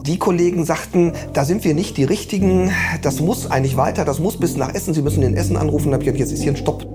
Die 0.05 0.17
Kollegen 0.17 0.63
sagten, 0.63 1.11
da 1.33 1.43
sind 1.43 1.65
wir 1.65 1.73
nicht 1.73 1.97
die 1.97 2.05
Richtigen, 2.05 2.71
das 3.01 3.19
muss 3.19 3.51
eigentlich 3.51 3.75
weiter, 3.75 4.05
das 4.05 4.19
muss 4.19 4.37
bis 4.37 4.55
nach 4.55 4.73
Essen, 4.73 4.93
Sie 4.93 5.01
müssen 5.01 5.23
in 5.23 5.35
Essen 5.35 5.57
anrufen. 5.57 5.91
Da 5.91 5.95
habe 5.95 6.03
ich 6.03 6.07
gesagt, 6.07 6.19
jetzt 6.21 6.31
ist 6.31 6.41
hier 6.41 6.53
ein 6.53 6.55
Stopp. 6.55 6.87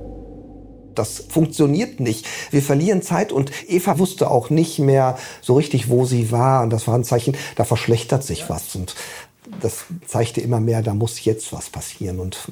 Das 0.94 1.26
funktioniert 1.28 2.00
nicht. 2.00 2.26
Wir 2.50 2.62
verlieren 2.62 3.02
Zeit 3.02 3.30
und 3.30 3.50
Eva 3.68 3.98
wusste 3.98 4.30
auch 4.30 4.48
nicht 4.48 4.78
mehr 4.78 5.18
so 5.42 5.52
richtig, 5.52 5.90
wo 5.90 6.06
sie 6.06 6.32
war. 6.32 6.62
Und 6.62 6.70
das 6.70 6.88
war 6.88 6.94
ein 6.94 7.04
Zeichen, 7.04 7.36
da 7.56 7.64
verschlechtert 7.64 8.24
sich 8.24 8.48
was. 8.48 8.74
Und 8.74 8.94
das 9.60 9.84
zeigte 10.06 10.40
immer 10.40 10.60
mehr, 10.60 10.80
da 10.80 10.94
muss 10.94 11.22
jetzt 11.26 11.52
was 11.52 11.68
passieren. 11.68 12.20
Und 12.20 12.48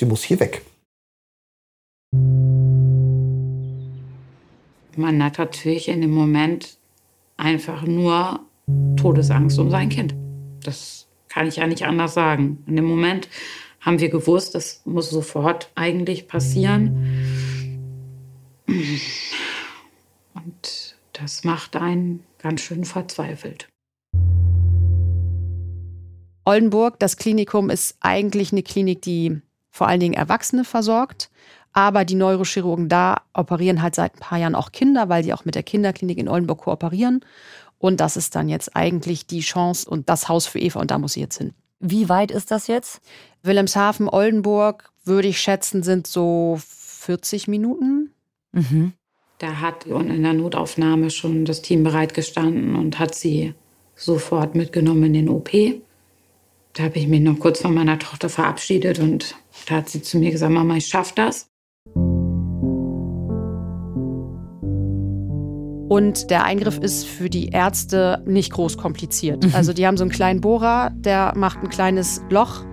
Sie 0.00 0.06
muss 0.06 0.22
hier 0.22 0.40
weg. 0.40 0.62
Man 4.96 5.22
hat 5.22 5.36
natürlich 5.36 5.88
in 5.88 6.00
dem 6.00 6.12
Moment 6.12 6.78
einfach 7.36 7.82
nur 7.82 8.40
Todesangst 8.96 9.58
um 9.58 9.70
sein 9.70 9.90
Kind. 9.90 10.14
Das 10.62 11.06
kann 11.28 11.46
ich 11.46 11.56
ja 11.56 11.66
nicht 11.66 11.84
anders 11.84 12.14
sagen. 12.14 12.64
In 12.66 12.76
dem 12.76 12.86
Moment 12.86 13.28
haben 13.82 14.00
wir 14.00 14.08
gewusst, 14.08 14.54
das 14.54 14.80
muss 14.86 15.10
sofort 15.10 15.70
eigentlich 15.74 16.28
passieren. 16.28 16.96
Und 20.32 20.96
das 21.12 21.44
macht 21.44 21.76
einen 21.76 22.24
ganz 22.38 22.62
schön 22.62 22.86
verzweifelt. 22.86 23.68
Oldenburg, 26.46 26.98
das 26.98 27.18
Klinikum, 27.18 27.68
ist 27.68 27.98
eigentlich 28.00 28.50
eine 28.52 28.62
Klinik, 28.62 29.02
die 29.02 29.42
vor 29.70 29.88
allen 29.88 30.00
Dingen 30.00 30.14
Erwachsene 30.14 30.64
versorgt. 30.64 31.30
Aber 31.72 32.04
die 32.04 32.16
Neurochirurgen 32.16 32.88
da 32.88 33.22
operieren 33.32 33.80
halt 33.80 33.94
seit 33.94 34.16
ein 34.16 34.20
paar 34.20 34.38
Jahren 34.38 34.56
auch 34.56 34.72
Kinder, 34.72 35.08
weil 35.08 35.22
die 35.22 35.32
auch 35.32 35.44
mit 35.44 35.54
der 35.54 35.62
Kinderklinik 35.62 36.18
in 36.18 36.28
Oldenburg 36.28 36.62
kooperieren. 36.62 37.24
Und 37.78 38.00
das 38.00 38.16
ist 38.16 38.34
dann 38.34 38.48
jetzt 38.48 38.76
eigentlich 38.76 39.26
die 39.26 39.40
Chance 39.40 39.88
und 39.88 40.08
das 40.08 40.28
Haus 40.28 40.46
für 40.46 40.58
Eva 40.58 40.80
und 40.80 40.90
da 40.90 40.98
muss 40.98 41.14
sie 41.14 41.20
jetzt 41.20 41.38
hin. 41.38 41.52
Wie 41.78 42.08
weit 42.08 42.30
ist 42.30 42.50
das 42.50 42.66
jetzt? 42.66 43.00
Wilhelmshaven, 43.42 44.08
Oldenburg, 44.08 44.92
würde 45.04 45.28
ich 45.28 45.40
schätzen, 45.40 45.82
sind 45.82 46.06
so 46.06 46.58
40 46.60 47.48
Minuten. 47.48 48.10
Mhm. 48.52 48.92
Da 49.38 49.60
hat 49.60 49.86
in 49.86 50.22
der 50.22 50.34
Notaufnahme 50.34 51.08
schon 51.08 51.46
das 51.46 51.62
Team 51.62 51.82
bereitgestanden 51.82 52.76
und 52.76 52.98
hat 52.98 53.14
sie 53.14 53.54
sofort 53.94 54.54
mitgenommen 54.54 55.04
in 55.04 55.12
den 55.14 55.28
OP. 55.30 55.50
Da 56.74 56.84
habe 56.84 56.98
ich 56.98 57.08
mich 57.08 57.20
noch 57.20 57.38
kurz 57.38 57.60
von 57.60 57.74
meiner 57.74 57.98
Tochter 57.98 58.28
verabschiedet 58.28 59.00
und 59.00 59.34
da 59.66 59.76
hat 59.76 59.88
sie 59.88 60.02
zu 60.02 60.18
mir 60.18 60.30
gesagt, 60.30 60.52
Mama, 60.52 60.76
ich 60.76 60.86
schaffe 60.86 61.14
das. 61.16 61.48
Und 65.88 66.30
der 66.30 66.44
Eingriff 66.44 66.78
ist 66.78 67.04
für 67.04 67.28
die 67.28 67.48
Ärzte 67.48 68.22
nicht 68.24 68.52
groß 68.52 68.78
kompliziert. 68.78 69.44
Mhm. 69.44 69.54
Also 69.54 69.72
die 69.72 69.84
haben 69.88 69.96
so 69.96 70.04
einen 70.04 70.12
kleinen 70.12 70.40
Bohrer, 70.40 70.92
der 70.94 71.32
macht 71.34 71.58
ein 71.58 71.68
kleines 71.68 72.22
Loch 72.30 72.64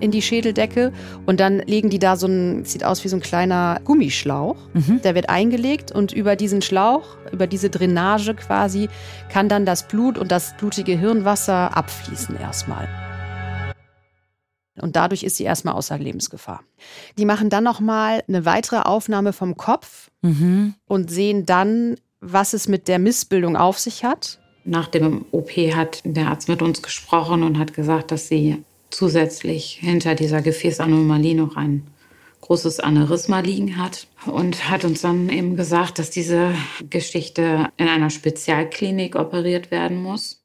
in 0.00 0.10
die 0.10 0.22
Schädeldecke 0.22 0.90
und 1.26 1.38
dann 1.38 1.58
legen 1.58 1.90
die 1.90 1.98
da 1.98 2.16
so 2.16 2.26
ein, 2.26 2.64
sieht 2.64 2.82
aus 2.82 3.04
wie 3.04 3.08
so 3.08 3.16
ein 3.16 3.22
kleiner 3.22 3.80
Gummischlauch. 3.84 4.56
Mhm. 4.72 5.02
Der 5.02 5.14
wird 5.14 5.28
eingelegt 5.28 5.92
und 5.92 6.12
über 6.12 6.34
diesen 6.34 6.62
Schlauch, 6.62 7.18
über 7.30 7.46
diese 7.46 7.68
Drainage 7.68 8.34
quasi, 8.34 8.88
kann 9.30 9.50
dann 9.50 9.66
das 9.66 9.86
Blut 9.86 10.16
und 10.16 10.32
das 10.32 10.56
blutige 10.56 10.98
Hirnwasser 10.98 11.76
abfließen 11.76 12.36
erstmal. 12.40 12.88
Und 14.80 14.96
dadurch 14.96 15.22
ist 15.22 15.36
sie 15.36 15.44
erstmal 15.44 15.74
außer 15.74 15.98
Lebensgefahr. 15.98 16.62
Die 17.18 17.26
machen 17.26 17.50
dann 17.50 17.64
nochmal 17.64 18.22
eine 18.26 18.44
weitere 18.44 18.80
Aufnahme 18.80 19.32
vom 19.32 19.56
Kopf 19.56 20.10
mhm. 20.22 20.74
und 20.86 21.10
sehen 21.10 21.44
dann, 21.44 21.96
was 22.20 22.54
es 22.54 22.68
mit 22.68 22.88
der 22.88 22.98
Missbildung 22.98 23.56
auf 23.56 23.78
sich 23.78 24.04
hat. 24.04 24.40
Nach 24.64 24.88
dem 24.88 25.26
OP 25.32 25.50
hat 25.50 26.02
der 26.04 26.28
Arzt 26.28 26.48
mit 26.48 26.62
uns 26.62 26.82
gesprochen 26.82 27.42
und 27.42 27.58
hat 27.58 27.74
gesagt, 27.74 28.12
dass 28.12 28.28
sie 28.28 28.62
zusätzlich 28.90 29.78
hinter 29.80 30.14
dieser 30.14 30.40
Gefäßanomalie 30.40 31.34
noch 31.34 31.56
ein 31.56 31.86
großes 32.42 32.80
Aneurysma 32.80 33.40
liegen 33.40 33.78
hat 33.78 34.06
und 34.26 34.68
hat 34.68 34.84
uns 34.84 35.00
dann 35.02 35.28
eben 35.28 35.56
gesagt, 35.56 35.98
dass 35.98 36.10
diese 36.10 36.54
Geschichte 36.90 37.68
in 37.76 37.88
einer 37.88 38.10
Spezialklinik 38.10 39.16
operiert 39.16 39.70
werden 39.70 40.02
muss. 40.02 40.41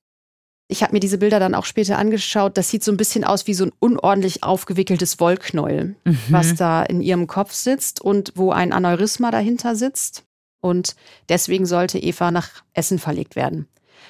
Ich 0.69 0.83
habe 0.83 0.93
mir 0.93 0.99
diese 0.99 1.17
Bilder 1.17 1.39
dann 1.39 1.55
auch 1.55 1.65
später 1.65 1.97
angeschaut. 1.97 2.57
Das 2.57 2.69
sieht 2.69 2.83
so 2.83 2.91
ein 2.91 2.97
bisschen 2.97 3.23
aus 3.23 3.47
wie 3.47 3.53
so 3.53 3.65
ein 3.65 3.71
unordentlich 3.79 4.43
aufgewickeltes 4.43 5.19
Wollknäuel, 5.19 5.95
mhm. 6.03 6.19
was 6.29 6.55
da 6.55 6.83
in 6.83 7.01
ihrem 7.01 7.27
Kopf 7.27 7.53
sitzt 7.53 8.01
und 8.01 8.33
wo 8.35 8.51
ein 8.51 8.73
Aneurysma 8.73 9.31
dahinter 9.31 9.75
sitzt. 9.75 10.23
Und 10.59 10.95
deswegen 11.29 11.65
sollte 11.65 11.99
Eva 11.99 12.31
nach 12.31 12.49
Essen 12.73 12.99
verlegt 12.99 13.35
werden. 13.35 13.67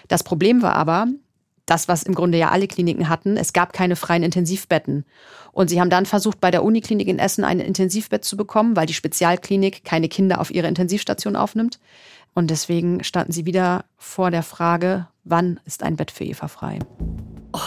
Das 0.08 0.24
Problem 0.24 0.62
war 0.62 0.74
aber, 0.74 1.08
das, 1.68 1.88
was 1.88 2.04
im 2.04 2.16
Grunde 2.16 2.38
ja 2.38 2.50
alle 2.50 2.68
Kliniken 2.68 3.10
hatten, 3.10 3.38
es 3.38 3.54
gab 3.54 3.74
keine 3.74 3.96
freien 3.96 4.24
Intensivbetten. 4.24 5.06
Und 5.52 5.70
sie 5.70 5.80
haben 5.80 5.90
dann 5.90 6.06
versucht, 6.06 6.40
bei 6.40 6.50
der 6.50 6.64
Uniklinik 6.64 7.08
in 7.08 7.20
Essen 7.20 7.44
ein 7.44 7.60
Intensivbett 7.60 8.24
zu 8.24 8.38
bekommen, 8.38 8.76
weil 8.76 8.86
die 8.86 8.94
Spezialklinik 8.94 9.84
keine 9.84 10.08
Kinder 10.08 10.40
auf 10.40 10.50
ihre 10.50 10.68
Intensivstation 10.68 11.36
aufnimmt. 11.36 11.80
Und 12.34 12.50
deswegen 12.50 13.04
standen 13.04 13.34
sie 13.34 13.46
wieder 13.46 13.86
vor 13.98 14.32
der 14.32 14.44
Frage, 14.44 15.08
wann 15.30 15.60
ist 15.66 15.84
ein 15.84 15.96
Bett 15.96 16.12
für 16.12 16.24
Eva 16.24 16.48
frei? 16.48 16.80
Oh, 17.54 17.60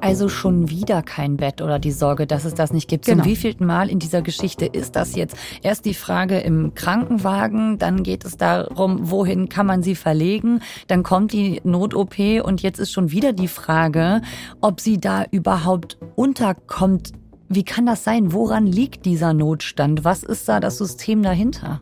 also 0.00 0.28
schon 0.28 0.68
wieder 0.68 1.02
kein 1.02 1.36
Bett 1.36 1.62
oder 1.62 1.78
die 1.78 1.90
Sorge, 1.90 2.26
dass 2.26 2.44
es 2.44 2.54
das 2.54 2.72
nicht 2.72 2.88
gibt. 2.88 3.06
Genau. 3.06 3.22
Zum 3.22 3.30
wievielten 3.30 3.66
Mal 3.66 3.88
in 3.88 3.98
dieser 3.98 4.22
Geschichte 4.22 4.66
ist 4.66 4.96
das 4.96 5.16
jetzt? 5.16 5.36
Erst 5.62 5.86
die 5.86 5.94
Frage 5.94 6.38
im 6.38 6.74
Krankenwagen, 6.74 7.78
dann 7.78 8.02
geht 8.02 8.24
es 8.24 8.36
darum, 8.36 9.10
wohin 9.10 9.48
kann 9.48 9.66
man 9.66 9.82
sie 9.82 9.94
verlegen? 9.94 10.60
Dann 10.88 11.02
kommt 11.02 11.32
die 11.32 11.60
Not-OP 11.64 12.18
und 12.44 12.62
jetzt 12.62 12.78
ist 12.78 12.92
schon 12.92 13.10
wieder 13.10 13.32
die 13.32 13.48
Frage, 13.48 14.20
ob 14.60 14.80
sie 14.80 15.00
da 15.00 15.24
überhaupt 15.30 15.98
unterkommt. 16.16 17.12
Wie 17.48 17.64
kann 17.64 17.86
das 17.86 18.04
sein? 18.04 18.32
Woran 18.32 18.66
liegt 18.66 19.06
dieser 19.06 19.32
Notstand? 19.32 20.04
Was 20.04 20.22
ist 20.22 20.48
da 20.48 20.60
das 20.60 20.78
System 20.78 21.22
dahinter? 21.22 21.80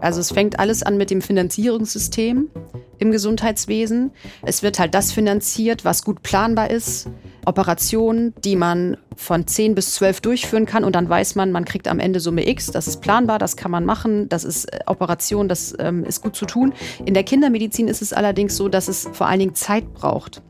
Also 0.00 0.20
es 0.20 0.32
fängt 0.32 0.58
alles 0.58 0.82
an 0.82 0.96
mit 0.96 1.10
dem 1.10 1.22
Finanzierungssystem 1.22 2.50
im 2.98 3.10
Gesundheitswesen. 3.10 4.10
Es 4.42 4.62
wird 4.62 4.78
halt 4.78 4.94
das 4.94 5.12
finanziert, 5.12 5.84
was 5.84 6.04
gut 6.04 6.22
planbar 6.22 6.70
ist. 6.70 7.08
Operationen, 7.46 8.34
die 8.44 8.56
man 8.56 8.98
von 9.16 9.46
10 9.46 9.74
bis 9.74 9.94
12 9.94 10.20
durchführen 10.20 10.66
kann 10.66 10.84
und 10.84 10.94
dann 10.94 11.08
weiß 11.08 11.34
man, 11.34 11.50
man 11.50 11.64
kriegt 11.64 11.88
am 11.88 11.98
Ende 11.98 12.20
Summe 12.20 12.46
X. 12.46 12.66
Das 12.66 12.86
ist 12.86 13.00
planbar, 13.00 13.38
das 13.38 13.56
kann 13.56 13.70
man 13.70 13.84
machen, 13.84 14.28
das 14.28 14.44
ist 14.44 14.72
äh, 14.72 14.80
Operation, 14.86 15.48
das 15.48 15.74
ähm, 15.78 16.04
ist 16.04 16.22
gut 16.22 16.36
zu 16.36 16.44
tun. 16.44 16.74
In 17.04 17.14
der 17.14 17.24
Kindermedizin 17.24 17.88
ist 17.88 18.02
es 18.02 18.12
allerdings 18.12 18.56
so, 18.56 18.68
dass 18.68 18.88
es 18.88 19.08
vor 19.12 19.26
allen 19.26 19.40
Dingen 19.40 19.54
Zeit 19.54 19.94
braucht. 19.94 20.42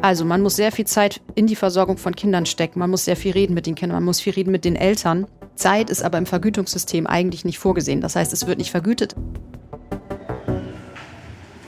Also 0.00 0.24
man 0.24 0.42
muss 0.42 0.56
sehr 0.56 0.72
viel 0.72 0.86
Zeit 0.86 1.20
in 1.34 1.46
die 1.46 1.56
Versorgung 1.56 1.96
von 1.96 2.14
Kindern 2.14 2.46
stecken, 2.46 2.78
man 2.78 2.90
muss 2.90 3.04
sehr 3.04 3.16
viel 3.16 3.32
reden 3.32 3.54
mit 3.54 3.66
den 3.66 3.74
Kindern, 3.74 3.96
man 3.96 4.04
muss 4.04 4.20
viel 4.20 4.32
reden 4.32 4.50
mit 4.50 4.64
den 4.64 4.76
Eltern. 4.76 5.26
Zeit 5.56 5.90
ist 5.90 6.02
aber 6.02 6.18
im 6.18 6.26
Vergütungssystem 6.26 7.06
eigentlich 7.06 7.44
nicht 7.44 7.58
vorgesehen. 7.58 8.00
Das 8.00 8.16
heißt, 8.16 8.32
es 8.32 8.46
wird 8.46 8.58
nicht 8.58 8.70
vergütet. 8.70 9.14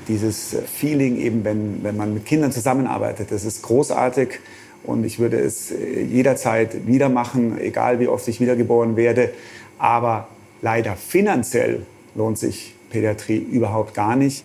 Dieses 0.08 0.56
Feeling 0.66 1.16
eben, 1.16 1.44
wenn, 1.44 1.82
wenn 1.82 1.96
man 1.96 2.14
mit 2.14 2.26
Kindern 2.26 2.52
zusammenarbeitet, 2.52 3.30
das 3.30 3.44
ist 3.44 3.62
großartig. 3.62 4.40
Und 4.84 5.04
ich 5.04 5.18
würde 5.18 5.38
es 5.38 5.72
äh, 5.72 6.02
jederzeit 6.02 6.86
wieder 6.86 7.08
machen, 7.08 7.58
egal 7.60 7.98
wie 7.98 8.06
oft 8.06 8.26
ich 8.28 8.40
wiedergeboren 8.40 8.96
werde. 8.96 9.32
Aber 9.78 10.28
leider 10.62 10.94
finanziell 10.94 11.84
lohnt 12.14 12.38
sich 12.38 12.74
Pädiatrie 12.90 13.38
überhaupt 13.38 13.94
gar 13.94 14.14
nicht. 14.16 14.44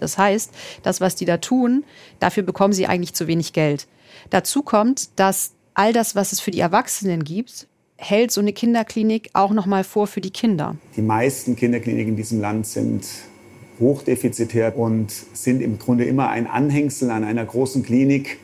Das 0.00 0.18
heißt, 0.18 0.50
das, 0.82 1.00
was 1.00 1.14
die 1.16 1.24
da 1.24 1.38
tun, 1.38 1.84
dafür 2.20 2.42
bekommen 2.42 2.72
sie 2.72 2.86
eigentlich 2.86 3.14
zu 3.14 3.26
wenig 3.26 3.52
Geld. 3.52 3.86
Dazu 4.30 4.62
kommt, 4.62 5.18
dass 5.18 5.52
all 5.74 5.92
das, 5.92 6.14
was 6.14 6.32
es 6.32 6.40
für 6.40 6.50
die 6.50 6.60
Erwachsenen 6.60 7.24
gibt, 7.24 7.68
hält 7.98 8.30
so 8.30 8.40
eine 8.40 8.52
Kinderklinik 8.52 9.30
auch 9.32 9.52
noch 9.52 9.66
mal 9.66 9.84
vor 9.84 10.06
für 10.06 10.20
die 10.20 10.30
Kinder. 10.30 10.76
Die 10.96 11.02
meisten 11.02 11.56
Kinderkliniken 11.56 12.10
in 12.12 12.16
diesem 12.16 12.40
Land 12.40 12.66
sind 12.66 13.06
hochdefizitär 13.80 14.76
und 14.76 15.10
sind 15.10 15.60
im 15.60 15.78
Grunde 15.78 16.04
immer 16.04 16.28
ein 16.28 16.46
Anhängsel 16.46 17.10
an 17.10 17.24
einer 17.24 17.44
großen 17.44 17.82
Klinik, 17.82 18.38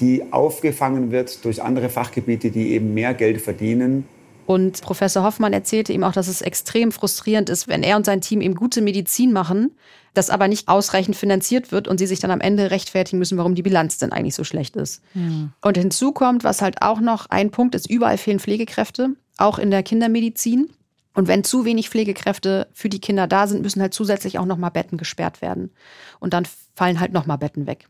die 0.00 0.22
aufgefangen 0.32 1.10
wird 1.10 1.44
durch 1.44 1.62
andere 1.62 1.88
Fachgebiete, 1.88 2.50
die 2.50 2.70
eben 2.72 2.94
mehr 2.94 3.14
Geld 3.14 3.40
verdienen. 3.40 4.06
Und 4.46 4.80
Professor 4.80 5.24
Hoffmann 5.24 5.52
erzählte 5.52 5.92
ihm 5.92 6.04
auch, 6.04 6.12
dass 6.12 6.28
es 6.28 6.40
extrem 6.40 6.92
frustrierend 6.92 7.50
ist, 7.50 7.66
wenn 7.66 7.82
er 7.82 7.96
und 7.96 8.06
sein 8.06 8.20
Team 8.20 8.40
eben 8.40 8.54
gute 8.54 8.80
Medizin 8.80 9.32
machen, 9.32 9.72
das 10.14 10.30
aber 10.30 10.46
nicht 10.46 10.68
ausreichend 10.68 11.16
finanziert 11.16 11.72
wird 11.72 11.88
und 11.88 11.98
sie 11.98 12.06
sich 12.06 12.20
dann 12.20 12.30
am 12.30 12.40
Ende 12.40 12.70
rechtfertigen 12.70 13.18
müssen, 13.18 13.38
warum 13.38 13.56
die 13.56 13.62
Bilanz 13.62 13.98
denn 13.98 14.12
eigentlich 14.12 14.36
so 14.36 14.44
schlecht 14.44 14.76
ist. 14.76 15.02
Mhm. 15.14 15.52
Und 15.62 15.76
hinzu 15.76 16.12
kommt, 16.12 16.44
was 16.44 16.62
halt 16.62 16.80
auch 16.80 17.00
noch 17.00 17.26
ein 17.28 17.50
Punkt 17.50 17.74
ist, 17.74 17.90
überall 17.90 18.18
fehlen 18.18 18.38
Pflegekräfte, 18.38 19.10
auch 19.36 19.58
in 19.58 19.72
der 19.72 19.82
Kindermedizin. 19.82 20.70
Und 21.12 21.26
wenn 21.26 21.42
zu 21.42 21.64
wenig 21.64 21.90
Pflegekräfte 21.90 22.68
für 22.72 22.88
die 22.88 23.00
Kinder 23.00 23.26
da 23.26 23.48
sind, 23.48 23.62
müssen 23.62 23.82
halt 23.82 23.94
zusätzlich 23.94 24.38
auch 24.38 24.46
nochmal 24.46 24.70
Betten 24.70 24.96
gesperrt 24.96 25.42
werden. 25.42 25.72
Und 26.20 26.34
dann 26.34 26.46
fallen 26.74 27.00
halt 27.00 27.12
nochmal 27.12 27.38
Betten 27.38 27.66
weg. 27.66 27.88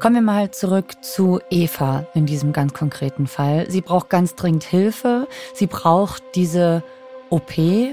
Kommen 0.00 0.14
wir 0.14 0.22
mal 0.22 0.50
zurück 0.50 1.04
zu 1.04 1.40
Eva 1.50 2.06
in 2.14 2.24
diesem 2.24 2.54
ganz 2.54 2.72
konkreten 2.72 3.26
Fall. 3.26 3.70
Sie 3.70 3.82
braucht 3.82 4.08
ganz 4.08 4.34
dringend 4.34 4.64
Hilfe. 4.64 5.28
Sie 5.52 5.66
braucht 5.66 6.22
diese 6.34 6.82
OP 7.28 7.52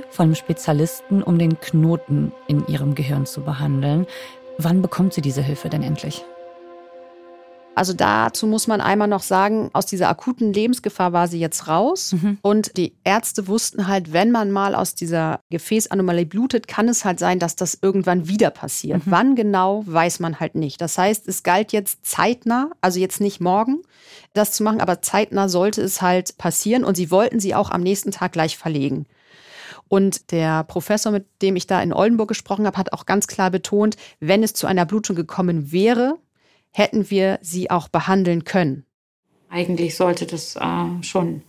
von 0.10 0.24
einem 0.24 0.36
Spezialisten, 0.36 1.22
um 1.22 1.38
den 1.38 1.60
Knoten 1.60 2.32
in 2.48 2.66
ihrem 2.68 2.96
Gehirn 2.96 3.26
zu 3.26 3.42
behandeln. 3.42 4.08
Wann 4.58 4.82
bekommt 4.82 5.16
sie 5.16 5.22
diese 5.22 5.42
Hilfe 5.42 5.68
denn 5.68 5.84
endlich? 5.84 6.24
Also 7.78 7.94
dazu 7.94 8.48
muss 8.48 8.66
man 8.66 8.82
einmal 8.82 9.08
noch 9.08 9.22
sagen, 9.22 9.70
aus 9.72 9.86
dieser 9.86 10.10
akuten 10.10 10.52
Lebensgefahr 10.52 11.14
war 11.14 11.28
sie 11.28 11.40
jetzt 11.40 11.68
raus. 11.68 12.14
Mhm. 12.14 12.40
Und 12.42 12.76
die 12.76 12.98
Ärzte 13.04 13.48
wussten 13.48 13.88
halt, 13.88 14.14
wenn 14.14 14.32
man 14.32 14.50
mal 14.50 14.74
aus 14.74 14.96
dieser 14.96 15.42
Gefäßanomalie 15.52 16.26
blutet, 16.26 16.68
kann 16.68 16.90
es 16.90 17.06
halt 17.06 17.20
sein, 17.20 17.38
dass 17.38 17.56
das 17.56 17.78
irgendwann 17.80 18.28
wieder 18.28 18.50
passiert. 18.50 19.06
Mhm. 19.06 19.12
Wann 19.12 19.36
genau, 19.36 19.84
weiß 19.86 20.20
man 20.22 20.40
halt 20.40 20.56
nicht. 20.56 20.82
Das 20.82 20.98
heißt, 20.98 21.28
es 21.28 21.44
galt 21.44 21.72
jetzt 21.72 22.04
zeitnah, 22.04 22.72
also 22.82 23.00
jetzt 23.00 23.22
nicht 23.22 23.42
morgen, 23.42 23.84
das 24.34 24.54
zu 24.54 24.64
machen, 24.64 24.82
aber 24.82 25.04
zeitnah 25.04 25.48
sollte 25.48 25.84
es 25.84 26.02
halt 26.02 26.36
passieren. 26.40 26.84
Und 26.84 26.98
sie 26.98 27.12
wollten 27.12 27.40
sie 27.40 27.54
auch 27.54 27.70
am 27.70 27.82
nächsten 27.84 28.10
Tag 28.10 28.32
gleich 28.32 28.58
verlegen. 28.58 29.06
Und 29.88 30.32
der 30.32 30.64
Professor, 30.64 31.12
mit 31.12 31.28
dem 31.44 31.56
ich 31.56 31.68
da 31.68 31.80
in 31.80 31.94
Oldenburg 31.94 32.30
gesprochen 32.30 32.66
habe, 32.66 32.78
hat 32.78 32.92
auch 32.92 33.06
ganz 33.06 33.28
klar 33.28 33.52
betont, 33.52 33.98
wenn 34.20 34.42
es 34.42 34.54
zu 34.54 34.66
einer 34.66 34.88
Blutung 34.88 35.16
gekommen 35.16 35.72
wäre, 35.72 36.18
hätten 36.78 37.10
wir 37.10 37.40
sie 37.42 37.72
auch 37.72 37.88
behandeln 37.88 38.44
können. 38.44 38.86
Eigentlich 39.50 39.96
sollte 39.96 40.28
das 40.28 40.56
äh, 40.56 41.04
schon 41.04 41.42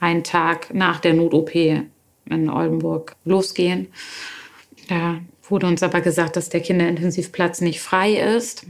einen 0.00 0.22
Tag 0.22 0.74
nach 0.74 1.00
der 1.00 1.14
Not-OP 1.14 1.54
in 1.54 2.50
Oldenburg 2.50 3.16
losgehen. 3.24 3.88
Da 4.88 5.20
wurde 5.48 5.66
uns 5.66 5.82
aber 5.82 6.00
gesagt, 6.00 6.36
dass 6.36 6.50
der 6.50 6.60
Kinderintensivplatz 6.60 7.60
nicht 7.60 7.80
frei 7.80 8.14
ist, 8.14 8.66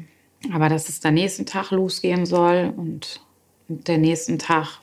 aber 0.52 0.68
dass 0.68 0.88
es 0.88 1.04
am 1.04 1.14
nächsten 1.14 1.46
Tag 1.46 1.70
losgehen 1.72 2.26
soll. 2.26 2.72
Und 2.76 3.20
der 3.68 3.98
nächsten 3.98 4.38
Tag 4.38 4.78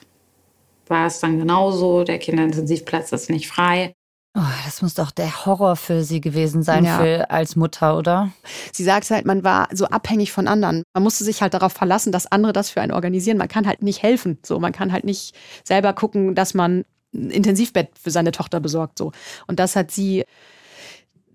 war 0.88 1.06
es 1.06 1.20
dann 1.20 1.38
genauso. 1.38 2.04
Der 2.04 2.18
Kinderintensivplatz 2.18 3.12
ist 3.12 3.30
nicht 3.30 3.48
frei. 3.48 3.94
Oh, 4.36 4.42
das 4.64 4.82
muss 4.82 4.94
doch 4.94 5.12
der 5.12 5.46
Horror 5.46 5.76
für 5.76 6.02
sie 6.02 6.20
gewesen 6.20 6.64
sein, 6.64 6.84
ja. 6.84 6.98
für, 6.98 7.30
als 7.30 7.54
Mutter, 7.54 7.96
oder? 7.96 8.32
Sie 8.72 8.82
sagt 8.82 9.08
halt, 9.10 9.26
man 9.26 9.44
war 9.44 9.68
so 9.72 9.86
abhängig 9.86 10.32
von 10.32 10.48
anderen. 10.48 10.82
Man 10.92 11.04
musste 11.04 11.22
sich 11.22 11.40
halt 11.40 11.54
darauf 11.54 11.72
verlassen, 11.72 12.10
dass 12.10 12.26
andere 12.26 12.52
das 12.52 12.70
für 12.70 12.80
einen 12.80 12.90
organisieren. 12.90 13.38
Man 13.38 13.46
kann 13.46 13.66
halt 13.66 13.82
nicht 13.82 14.02
helfen. 14.02 14.38
So, 14.44 14.58
man 14.58 14.72
kann 14.72 14.92
halt 14.92 15.04
nicht 15.04 15.36
selber 15.62 15.92
gucken, 15.92 16.34
dass 16.34 16.52
man 16.52 16.84
ein 17.14 17.30
Intensivbett 17.30 17.90
für 17.96 18.10
seine 18.10 18.32
Tochter 18.32 18.58
besorgt. 18.58 18.98
So. 18.98 19.12
Und 19.46 19.60
das 19.60 19.76
hat 19.76 19.92
sie 19.92 20.24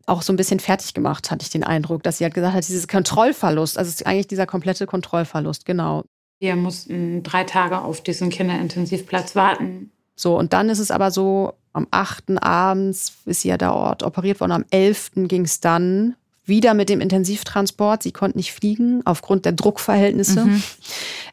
auch 0.06 0.22
so 0.22 0.34
ein 0.34 0.38
bisschen 0.38 0.60
fertig 0.60 0.94
gemacht, 0.94 1.32
hatte 1.32 1.44
ich 1.44 1.52
den 1.52 1.64
Eindruck, 1.64 2.04
dass 2.04 2.18
sie 2.18 2.26
halt 2.26 2.34
gesagt 2.34 2.56
hat, 2.56 2.68
dieses 2.68 2.88
Kontrollverlust, 2.88 3.78
also 3.78 3.88
es 3.88 4.02
ist 4.02 4.08
eigentlich 4.08 4.28
dieser 4.28 4.48
komplette 4.48 4.88
Kontrollverlust, 4.88 5.66
genau. 5.66 6.04
Wir 6.40 6.56
mussten 6.56 7.22
drei 7.24 7.44
Tage 7.44 7.80
auf 7.80 8.02
diesen 8.02 8.30
Kinderintensivplatz 8.30 9.36
warten. 9.36 9.92
So, 10.20 10.38
und 10.38 10.52
dann 10.52 10.68
ist 10.68 10.80
es 10.80 10.92
aber 10.92 11.12
so, 11.12 11.54
am 11.72 11.88
8. 11.92 12.44
abends 12.44 13.14
ist 13.26 13.40
sie 13.40 13.48
ja 13.48 13.58
der 13.58 13.74
Ort 13.74 14.04
operiert 14.04 14.42
worden, 14.42 14.52
am 14.52 14.66
11. 14.70 15.12
ging 15.16 15.46
es 15.46 15.62
dann 15.62 16.18
wieder 16.44 16.74
mit 16.74 16.90
dem 16.90 17.00
Intensivtransport, 17.00 18.04
sie 18.04 18.12
konnte 18.12 18.38
nicht 18.38 18.52
fliegen, 18.52 19.02
aufgrund 19.06 19.46
der 19.46 19.54
Druckverhältnisse, 19.54 20.44
mhm. 20.44 20.64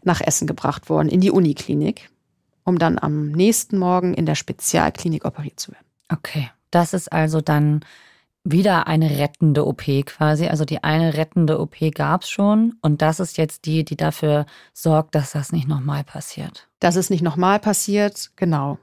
nach 0.04 0.20
Essen 0.20 0.46
gebracht 0.46 0.88
worden, 0.88 1.08
in 1.08 1.20
die 1.20 1.32
Uniklinik, 1.32 2.10
um 2.62 2.78
dann 2.78 2.96
am 3.00 3.32
nächsten 3.32 3.76
Morgen 3.76 4.14
in 4.14 4.24
der 4.24 4.36
Spezialklinik 4.36 5.24
operiert 5.24 5.58
zu 5.58 5.72
werden. 5.72 5.86
Okay, 6.08 6.48
das 6.70 6.94
ist 6.94 7.10
also 7.10 7.40
dann 7.40 7.80
wieder 8.50 8.86
eine 8.86 9.18
rettende 9.18 9.66
OP 9.66 9.82
quasi. 10.06 10.46
Also 10.46 10.64
die 10.64 10.84
eine 10.84 11.16
rettende 11.16 11.60
OP 11.60 11.76
gab 11.94 12.22
es 12.22 12.30
schon 12.30 12.76
und 12.80 13.02
das 13.02 13.20
ist 13.20 13.36
jetzt 13.38 13.66
die, 13.66 13.84
die 13.84 13.96
dafür 13.96 14.46
sorgt, 14.72 15.14
dass 15.14 15.32
das 15.32 15.52
nicht 15.52 15.68
nochmal 15.68 16.04
passiert. 16.04 16.68
Dass 16.80 16.96
es 16.96 17.10
nicht 17.10 17.22
nochmal 17.22 17.58
passiert, 17.58 18.30
genau. 18.36 18.78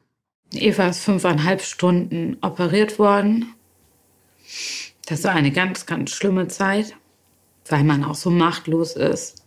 Eva 0.52 0.88
ist 0.88 1.04
fünfeinhalb 1.04 1.62
Stunden 1.62 2.38
operiert 2.42 3.00
worden. 3.00 3.54
Das 5.08 5.24
war 5.24 5.32
eine 5.32 5.52
ganz, 5.52 5.86
ganz 5.86 6.12
schlimme 6.12 6.48
Zeit, 6.48 6.96
weil 7.70 7.84
man 7.84 8.04
auch 8.04 8.16
so 8.16 8.30
machtlos 8.30 8.96
ist. 8.96 9.46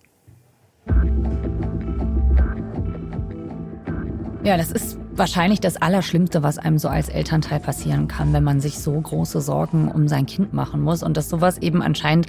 Ja, 4.43 4.57
das 4.57 4.71
ist 4.71 4.99
wahrscheinlich 5.19 5.61
das 5.61 5.77
Allerschlimmste, 5.77 6.43
was 6.43 6.59
einem 6.59 6.79
so 6.79 6.89
als 6.89 7.09
Elternteil 7.09 7.61
passieren 7.61 8.09
kann, 8.09 8.33
wenn 8.33 8.45
man 8.45 8.61
sich 8.61 8.79
so 8.79 8.93
große 8.93 9.41
Sorgen 9.41 9.91
um 9.91 10.09
sein 10.09 10.27
Kind 10.27 10.53
machen 10.53 10.81
muss 10.83 11.03
und 11.03 11.17
dass 11.17 11.29
sowas 11.29 11.59
eben 11.59 11.83
anscheinend 11.83 12.27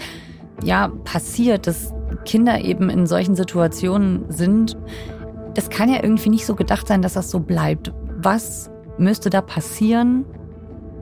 ja 0.63 0.89
passiert, 1.03 1.67
dass 1.67 1.93
Kinder 2.25 2.61
eben 2.61 2.89
in 2.89 3.07
solchen 3.07 3.35
Situationen 3.35 4.25
sind. 4.29 4.77
Das 5.53 5.69
kann 5.69 5.89
ja 5.89 6.03
irgendwie 6.03 6.29
nicht 6.29 6.45
so 6.45 6.55
gedacht 6.55 6.87
sein, 6.87 7.01
dass 7.01 7.13
das 7.13 7.29
so 7.29 7.39
bleibt. 7.39 7.93
Was 8.17 8.69
müsste 8.97 9.29
da 9.29 9.41
passieren, 9.41 10.25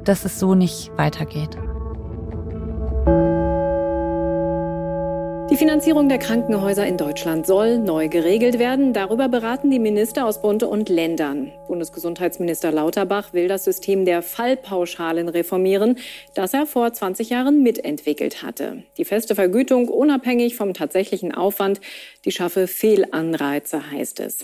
dass 0.04 0.25
es 0.25 0.39
so 0.39 0.56
nicht 0.56 0.92
weitergeht? 0.98 1.58
Die 5.55 5.59
Finanzierung 5.59 6.09
der 6.09 6.17
Krankenhäuser 6.17 6.85
in 6.85 6.97
Deutschland 6.97 7.47
soll 7.47 7.77
neu 7.77 8.09
geregelt 8.09 8.59
werden. 8.59 8.91
Darüber 8.91 9.29
beraten 9.29 9.71
die 9.71 9.79
Minister 9.79 10.25
aus 10.25 10.41
Bund 10.41 10.63
und 10.63 10.89
Ländern. 10.89 11.50
Bundesgesundheitsminister 11.69 12.74
Lauterbach 12.74 13.31
will 13.31 13.47
das 13.47 13.63
System 13.63 14.03
der 14.03 14.21
Fallpauschalen 14.21 15.29
reformieren, 15.29 15.97
das 16.35 16.53
er 16.53 16.65
vor 16.65 16.91
20 16.91 17.29
Jahren 17.29 17.63
mitentwickelt 17.63 18.43
hatte. 18.43 18.83
Die 18.97 19.05
feste 19.05 19.33
Vergütung 19.33 19.88
unabhängig 19.88 20.57
vom 20.57 20.74
tatsächlichen 20.74 21.33
Aufwand, 21.33 21.79
die 22.25 22.33
schaffe 22.33 22.67
Fehlanreize, 22.67 23.91
heißt 23.91 24.19
es. 24.19 24.39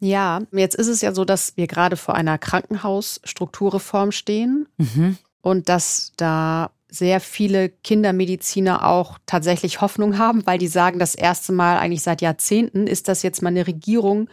Ja, 0.00 0.40
jetzt 0.50 0.74
ist 0.74 0.88
es 0.88 1.00
ja 1.00 1.14
so, 1.14 1.24
dass 1.24 1.56
wir 1.56 1.68
gerade 1.68 1.96
vor 1.96 2.16
einer 2.16 2.38
Krankenhausstrukturreform 2.38 4.10
stehen 4.10 4.66
mhm. 4.78 5.16
und 5.42 5.68
dass 5.68 6.10
da 6.16 6.72
sehr 6.88 7.20
viele 7.20 7.68
Kindermediziner 7.68 8.86
auch 8.86 9.18
tatsächlich 9.26 9.80
Hoffnung 9.80 10.18
haben, 10.18 10.46
weil 10.46 10.58
die 10.58 10.68
sagen, 10.68 10.98
das 10.98 11.14
erste 11.14 11.52
Mal 11.52 11.78
eigentlich 11.78 12.02
seit 12.02 12.22
Jahrzehnten 12.22 12.86
ist 12.86 13.08
das 13.08 13.22
jetzt 13.22 13.42
mal 13.42 13.48
eine 13.48 13.66
Regierung, 13.66 14.28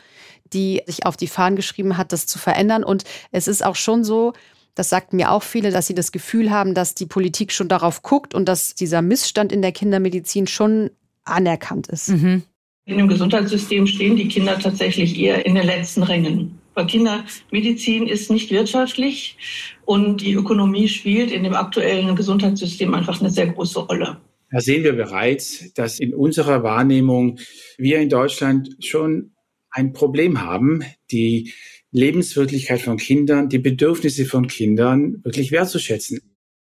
die 0.53 0.81
sich 0.85 1.05
auf 1.05 1.17
die 1.17 1.27
Fahnen 1.27 1.55
geschrieben 1.55 1.97
hat, 1.97 2.11
das 2.11 2.27
zu 2.27 2.37
verändern. 2.37 2.83
Und 2.83 3.03
es 3.31 3.47
ist 3.47 3.65
auch 3.65 3.75
schon 3.75 4.03
so, 4.03 4.33
das 4.75 4.89
sagten 4.89 5.17
mir 5.17 5.31
auch 5.31 5.43
viele, 5.43 5.71
dass 5.71 5.87
sie 5.87 5.95
das 5.95 6.11
Gefühl 6.11 6.51
haben, 6.51 6.73
dass 6.73 6.95
die 6.95 7.05
Politik 7.05 7.51
schon 7.51 7.67
darauf 7.67 8.01
guckt 8.01 8.33
und 8.33 8.45
dass 8.45 8.75
dieser 8.75 9.01
Missstand 9.01 9.51
in 9.51 9.61
der 9.61 9.71
Kindermedizin 9.71 10.47
schon 10.47 10.91
anerkannt 11.23 11.87
ist. 11.87 12.09
Mhm. 12.09 12.43
In 12.85 12.97
dem 12.97 13.07
Gesundheitssystem 13.07 13.87
stehen 13.87 14.15
die 14.15 14.27
Kinder 14.27 14.59
tatsächlich 14.59 15.17
eher 15.17 15.45
in 15.45 15.55
den 15.55 15.65
letzten 15.65 16.03
Rängen. 16.03 16.59
Weil 16.73 16.87
Kindermedizin 16.87 18.07
ist 18.07 18.31
nicht 18.31 18.51
wirtschaftlich 18.51 19.37
und 19.85 20.21
die 20.21 20.33
Ökonomie 20.33 20.87
spielt 20.87 21.31
in 21.31 21.43
dem 21.43 21.53
aktuellen 21.53 22.15
Gesundheitssystem 22.15 22.93
einfach 22.93 23.19
eine 23.19 23.29
sehr 23.29 23.47
große 23.47 23.79
Rolle. 23.79 24.17
Da 24.51 24.59
sehen 24.59 24.83
wir 24.83 24.93
bereits, 24.93 25.73
dass 25.73 25.99
in 25.99 26.13
unserer 26.13 26.63
Wahrnehmung 26.63 27.39
wir 27.77 27.99
in 27.99 28.09
Deutschland 28.09 28.69
schon 28.79 29.31
ein 29.71 29.93
Problem 29.93 30.41
haben, 30.41 30.83
die 31.11 31.53
Lebenswirklichkeit 31.91 32.81
von 32.81 32.97
Kindern, 32.97 33.49
die 33.49 33.59
Bedürfnisse 33.59 34.25
von 34.25 34.47
Kindern 34.47 35.23
wirklich 35.23 35.51
wertzuschätzen. 35.51 36.32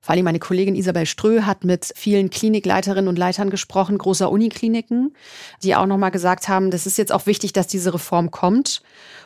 Vor 0.08 0.14
allem 0.14 0.24
meine 0.24 0.38
Kollegin 0.38 0.74
Isabel 0.74 1.04
Strö 1.04 1.42
hat 1.42 1.66
mit 1.66 1.92
vielen 1.94 2.30
Klinikleiterinnen 2.30 3.09
und 3.09 3.18
Leitern 3.18 3.50
gesprochen, 3.50 3.98
großer 3.98 4.30
Unikliniken, 4.30 5.14
die 5.62 5.76
auch 5.76 5.85
nochmal 5.85 6.11
gesagt 6.11 6.48
haben, 6.48 6.70
das 6.70 6.87
ist 6.87 6.96
jetzt 6.96 7.12
auch 7.12 7.26
wichtig, 7.26 7.52
dass 7.52 7.66
diese 7.66 7.92
Reform 7.92 8.30
kommt 8.30 8.80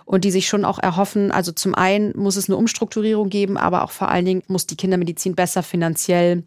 und 0.06 0.24
die 0.24 0.32
sich 0.32 0.48
schon 0.48 0.64
auch 0.64 0.80
erhoffen, 0.80 1.30
also 1.30 1.52
zum 1.52 1.76
einen 1.76 2.12
muss 2.18 2.34
es 2.34 2.48
eine 2.48 2.56
Umstrukturierung 2.56 3.28
geben, 3.28 3.58
aber 3.58 3.84
auch 3.84 3.92
vor 3.92 4.08
allen 4.08 4.24
Dingen 4.24 4.42
muss 4.48 4.66
die 4.66 4.74
Kindermedizin 4.74 5.36
besser 5.36 5.62
finanziell 5.62 6.42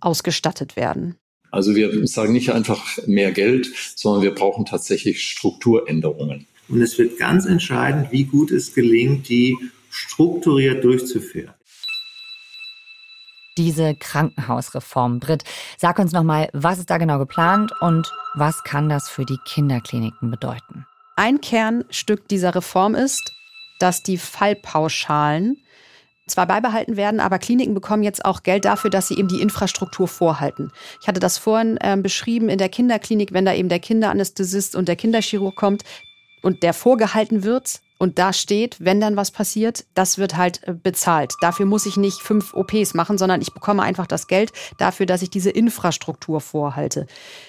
ausgestattet 0.00 0.76
werden. 0.76 1.16
Also 1.50 1.74
wir 1.74 2.06
sagen 2.06 2.32
nicht 2.32 2.52
einfach 2.52 2.82
mehr 3.06 3.30
Geld, 3.30 3.68
sondern 3.94 4.22
wir 4.22 4.34
brauchen 4.34 4.64
tatsächlich 4.64 5.20
Strukturänderungen. 5.20 6.46
Und 6.70 6.80
es 6.80 6.96
wird 6.96 7.18
ganz 7.18 7.44
entscheidend, 7.44 8.10
wie 8.10 8.24
gut 8.24 8.52
es 8.52 8.72
gelingt, 8.72 9.28
die 9.28 9.54
strukturiert 9.90 10.82
durchzuführen 10.82 11.55
diese 13.56 13.94
Krankenhausreform. 13.94 15.20
Britt, 15.20 15.44
sag 15.78 15.98
uns 15.98 16.12
nochmal, 16.12 16.48
was 16.52 16.78
ist 16.78 16.90
da 16.90 16.98
genau 16.98 17.18
geplant 17.18 17.72
und 17.80 18.12
was 18.34 18.62
kann 18.64 18.88
das 18.88 19.08
für 19.08 19.24
die 19.24 19.38
Kinderkliniken 19.46 20.30
bedeuten? 20.30 20.86
Ein 21.16 21.40
Kernstück 21.40 22.28
dieser 22.28 22.54
Reform 22.54 22.94
ist, 22.94 23.32
dass 23.78 24.02
die 24.02 24.18
Fallpauschalen 24.18 25.56
zwar 26.26 26.46
beibehalten 26.46 26.96
werden, 26.96 27.20
aber 27.20 27.38
Kliniken 27.38 27.74
bekommen 27.74 28.02
jetzt 28.02 28.24
auch 28.24 28.42
Geld 28.42 28.64
dafür, 28.64 28.90
dass 28.90 29.08
sie 29.08 29.18
eben 29.18 29.28
die 29.28 29.40
Infrastruktur 29.40 30.08
vorhalten. 30.08 30.72
Ich 31.00 31.08
hatte 31.08 31.20
das 31.20 31.38
vorhin 31.38 31.78
äh, 31.80 31.96
beschrieben 31.96 32.48
in 32.48 32.58
der 32.58 32.68
Kinderklinik, 32.68 33.32
wenn 33.32 33.44
da 33.44 33.54
eben 33.54 33.68
der 33.68 33.78
Kinderanästhesist 33.78 34.74
und 34.74 34.88
der 34.88 34.96
Kinderchirurg 34.96 35.54
kommt 35.54 35.84
und 36.42 36.62
der 36.62 36.74
vorgehalten 36.74 37.44
wird, 37.44 37.80
und 37.98 38.18
da 38.18 38.32
steht, 38.32 38.76
wenn 38.78 39.00
dann 39.00 39.16
was 39.16 39.30
passiert, 39.30 39.86
das 39.94 40.18
wird 40.18 40.36
halt 40.36 40.60
äh, 40.66 40.74
bezahlt. 40.74 41.34
Dafür 41.40 41.66
muss 41.66 41.86
ich 41.86 41.96
nicht 41.96 42.20
fünf 42.20 42.54
OPs 42.54 42.94
machen, 42.94 43.16
sondern 43.16 43.40
ich 43.40 43.54
bekomme 43.54 43.82
einfach 43.82 44.06
das 44.06 44.26
Geld 44.26 44.52
dafür, 44.78 45.06
dass 45.06 45.22
ich 45.22 45.30
diese 45.30 45.50
Infrastruktur 45.50 46.40
vorhalte. 46.40 47.06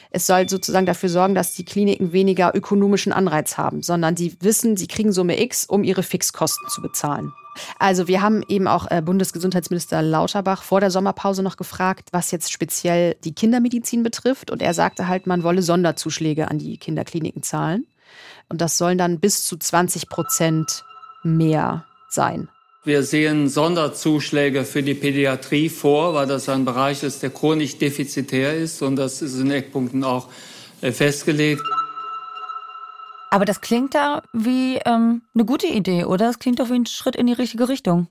Es 0.10 0.26
soll 0.26 0.48
sozusagen 0.48 0.86
dafür 0.86 1.10
sorgen, 1.10 1.36
dass 1.36 1.54
die 1.54 1.66
Kliniken 1.66 2.14
weniger 2.14 2.56
ökonomischen 2.56 3.12
Anreiz 3.12 3.58
haben, 3.58 3.84
sondern 3.84 4.16
die 4.16 4.38
wissen, 4.42 4.78
sie 4.78 4.88
kriegen 4.88 5.12
Summe 5.12 5.42
X, 5.42 5.66
um 5.66 5.84
ihre 5.84 6.04
Fixkosten 6.04 6.70
zu 6.70 6.82
bezahlen. 6.82 7.34
Also 7.80 8.08
wir 8.08 8.22
haben 8.22 8.44
eben 8.48 8.68
auch 8.68 8.90
äh, 8.90 9.02
Bundesgesundheitsminister 9.02 10.02
Lauterbach 10.02 10.64
vor 10.64 10.80
der 10.80 10.92
Sommerpause 10.92 11.44
noch 11.44 11.58
gefragt, 11.58 12.10
was 12.12 12.32
jetzt 12.32 12.52
speziell 12.52 13.16
die 13.24 13.34
Kindermedizin 13.34 14.04
betrifft. 14.04 14.52
Und 14.52 14.62
er 14.62 14.74
sagte 14.74 15.08
halt, 15.08 15.28
man 15.28 15.44
wolle 15.44 15.62
Sonderzuschläge 15.62 16.50
an 16.50 16.60
die 16.60 16.78
Kinderkliniken 16.78 17.44
zahlen. 17.44 17.86
Und 18.50 18.62
das 18.62 18.78
sollen 18.78 18.98
dann 18.98 19.20
bis 19.20 19.46
zu 19.46 19.58
20 19.58 20.10
Prozent 20.10 20.84
mehr 21.24 21.86
sein. 22.10 22.50
Wir 22.84 23.04
sehen 23.04 23.50
Sonderzuschläge 23.50 24.64
für 24.64 24.82
die 24.82 24.94
Pädiatrie 24.94 25.68
vor, 25.68 26.14
weil 26.14 26.26
das 26.26 26.48
ein 26.48 26.64
Bereich 26.64 27.04
ist, 27.04 27.22
der 27.22 27.32
chronisch 27.32 27.78
defizitär 27.78 28.56
ist. 28.56 28.82
Und 28.82 28.96
das 28.96 29.22
ist 29.22 29.38
in 29.38 29.52
Eckpunkten 29.52 30.06
auch 30.06 30.30
äh, 30.82 30.92
festgelegt. 30.92 31.62
Aber 33.30 33.44
das 33.44 33.60
klingt 33.60 33.94
da 33.94 34.24
wie 34.32 34.78
ähm, 34.86 35.24
eine 35.36 35.44
gute 35.44 35.68
Idee, 35.68 36.06
oder? 36.06 36.28
Das 36.28 36.40
klingt 36.40 36.60
doch 36.60 36.70
wie 36.70 36.76
ein 36.76 36.86
Schritt 36.86 37.18
in 37.18 37.28
die 37.28 37.34
richtige 37.34 37.68
Richtung. 37.68 38.08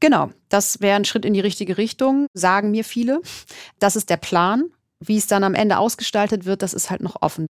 Genau, 0.00 0.30
das 0.48 0.80
wäre 0.80 0.96
ein 0.96 1.04
Schritt 1.04 1.24
in 1.24 1.34
die 1.34 1.40
richtige 1.40 1.76
Richtung, 1.78 2.26
sagen 2.34 2.70
mir 2.70 2.84
viele. 2.84 3.20
Das 3.78 3.96
ist 3.96 4.10
der 4.10 4.16
Plan. 4.16 4.70
Wie 4.98 5.18
es 5.18 5.26
dann 5.26 5.44
am 5.44 5.54
Ende 5.54 5.76
ausgestaltet 5.76 6.46
wird, 6.46 6.62
das 6.62 6.72
ist 6.72 6.90
halt 6.90 7.02
noch 7.02 7.20
offen. 7.20 7.46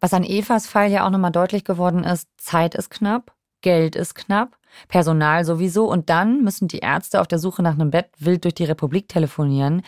Was 0.00 0.14
an 0.14 0.24
Evas 0.24 0.66
Fall 0.66 0.90
ja 0.90 1.06
auch 1.06 1.10
nochmal 1.10 1.30
deutlich 1.30 1.64
geworden 1.64 2.04
ist, 2.04 2.28
Zeit 2.38 2.74
ist 2.74 2.90
knapp, 2.90 3.34
Geld 3.60 3.96
ist 3.96 4.14
knapp, 4.14 4.56
Personal 4.88 5.44
sowieso 5.44 5.90
und 5.90 6.08
dann 6.08 6.42
müssen 6.42 6.68
die 6.68 6.78
Ärzte 6.78 7.20
auf 7.20 7.28
der 7.28 7.38
Suche 7.38 7.62
nach 7.62 7.74
einem 7.74 7.90
Bett 7.90 8.08
wild 8.18 8.44
durch 8.44 8.54
die 8.54 8.64
Republik 8.64 9.08
telefonieren. 9.08 9.82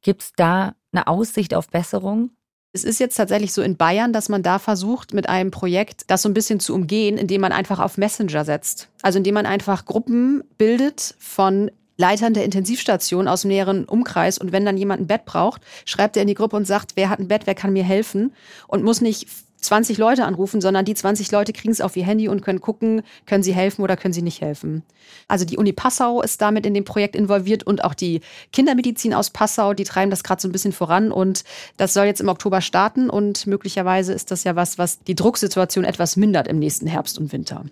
Gibt 0.00 0.22
es 0.22 0.32
da 0.36 0.74
eine 0.92 1.06
Aussicht 1.06 1.54
auf 1.54 1.68
Besserung? 1.68 2.30
Es 2.72 2.84
ist 2.84 3.00
jetzt 3.00 3.16
tatsächlich 3.16 3.52
so 3.52 3.62
in 3.62 3.76
Bayern, 3.76 4.12
dass 4.12 4.28
man 4.28 4.42
da 4.42 4.58
versucht, 4.58 5.12
mit 5.12 5.28
einem 5.28 5.50
Projekt 5.50 6.02
das 6.08 6.22
so 6.22 6.28
ein 6.28 6.34
bisschen 6.34 6.60
zu 6.60 6.74
umgehen, 6.74 7.18
indem 7.18 7.40
man 7.40 7.52
einfach 7.52 7.78
auf 7.78 7.98
Messenger 7.98 8.44
setzt. 8.44 8.88
Also 9.02 9.18
indem 9.18 9.34
man 9.34 9.46
einfach 9.46 9.84
Gruppen 9.84 10.44
bildet 10.58 11.14
von 11.18 11.70
Leitern 11.96 12.34
der 12.34 12.44
Intensivstation 12.44 13.26
aus 13.26 13.42
dem 13.42 13.48
näheren 13.48 13.84
Umkreis. 13.86 14.38
Und 14.38 14.52
wenn 14.52 14.64
dann 14.64 14.76
jemand 14.76 15.00
ein 15.00 15.06
Bett 15.06 15.24
braucht, 15.24 15.62
schreibt 15.84 16.16
er 16.16 16.22
in 16.22 16.28
die 16.28 16.34
Gruppe 16.34 16.56
und 16.56 16.66
sagt, 16.66 16.92
wer 16.94 17.10
hat 17.10 17.18
ein 17.18 17.28
Bett, 17.28 17.46
wer 17.46 17.56
kann 17.56 17.72
mir 17.72 17.84
helfen? 17.84 18.32
Und 18.68 18.84
muss 18.84 19.00
nicht 19.00 19.26
20 19.60 19.98
Leute 19.98 20.24
anrufen, 20.24 20.60
sondern 20.60 20.84
die 20.84 20.94
20 20.94 21.30
Leute 21.32 21.52
kriegen 21.52 21.72
es 21.72 21.80
auf 21.80 21.96
ihr 21.96 22.04
Handy 22.04 22.28
und 22.28 22.42
können 22.42 22.60
gucken, 22.60 23.02
können 23.26 23.42
sie 23.42 23.54
helfen 23.54 23.82
oder 23.82 23.96
können 23.96 24.14
sie 24.14 24.22
nicht 24.22 24.40
helfen. 24.40 24.82
Also 25.26 25.44
die 25.44 25.56
Uni 25.56 25.72
Passau 25.72 26.22
ist 26.22 26.40
damit 26.40 26.64
in 26.64 26.74
dem 26.74 26.84
Projekt 26.84 27.16
involviert 27.16 27.64
und 27.64 27.84
auch 27.84 27.94
die 27.94 28.20
Kindermedizin 28.52 29.14
aus 29.14 29.30
Passau, 29.30 29.74
die 29.74 29.84
treiben 29.84 30.10
das 30.10 30.22
gerade 30.22 30.40
so 30.40 30.48
ein 30.48 30.52
bisschen 30.52 30.72
voran 30.72 31.10
und 31.10 31.44
das 31.76 31.94
soll 31.94 32.06
jetzt 32.06 32.20
im 32.20 32.28
Oktober 32.28 32.60
starten 32.60 33.10
und 33.10 33.46
möglicherweise 33.46 34.12
ist 34.12 34.30
das 34.30 34.44
ja 34.44 34.56
was, 34.56 34.78
was 34.78 35.00
die 35.00 35.14
Drucksituation 35.14 35.84
etwas 35.84 36.16
mindert 36.16 36.48
im 36.48 36.58
nächsten 36.58 36.86
Herbst 36.86 37.18
und 37.18 37.32
Winter. 37.32 37.64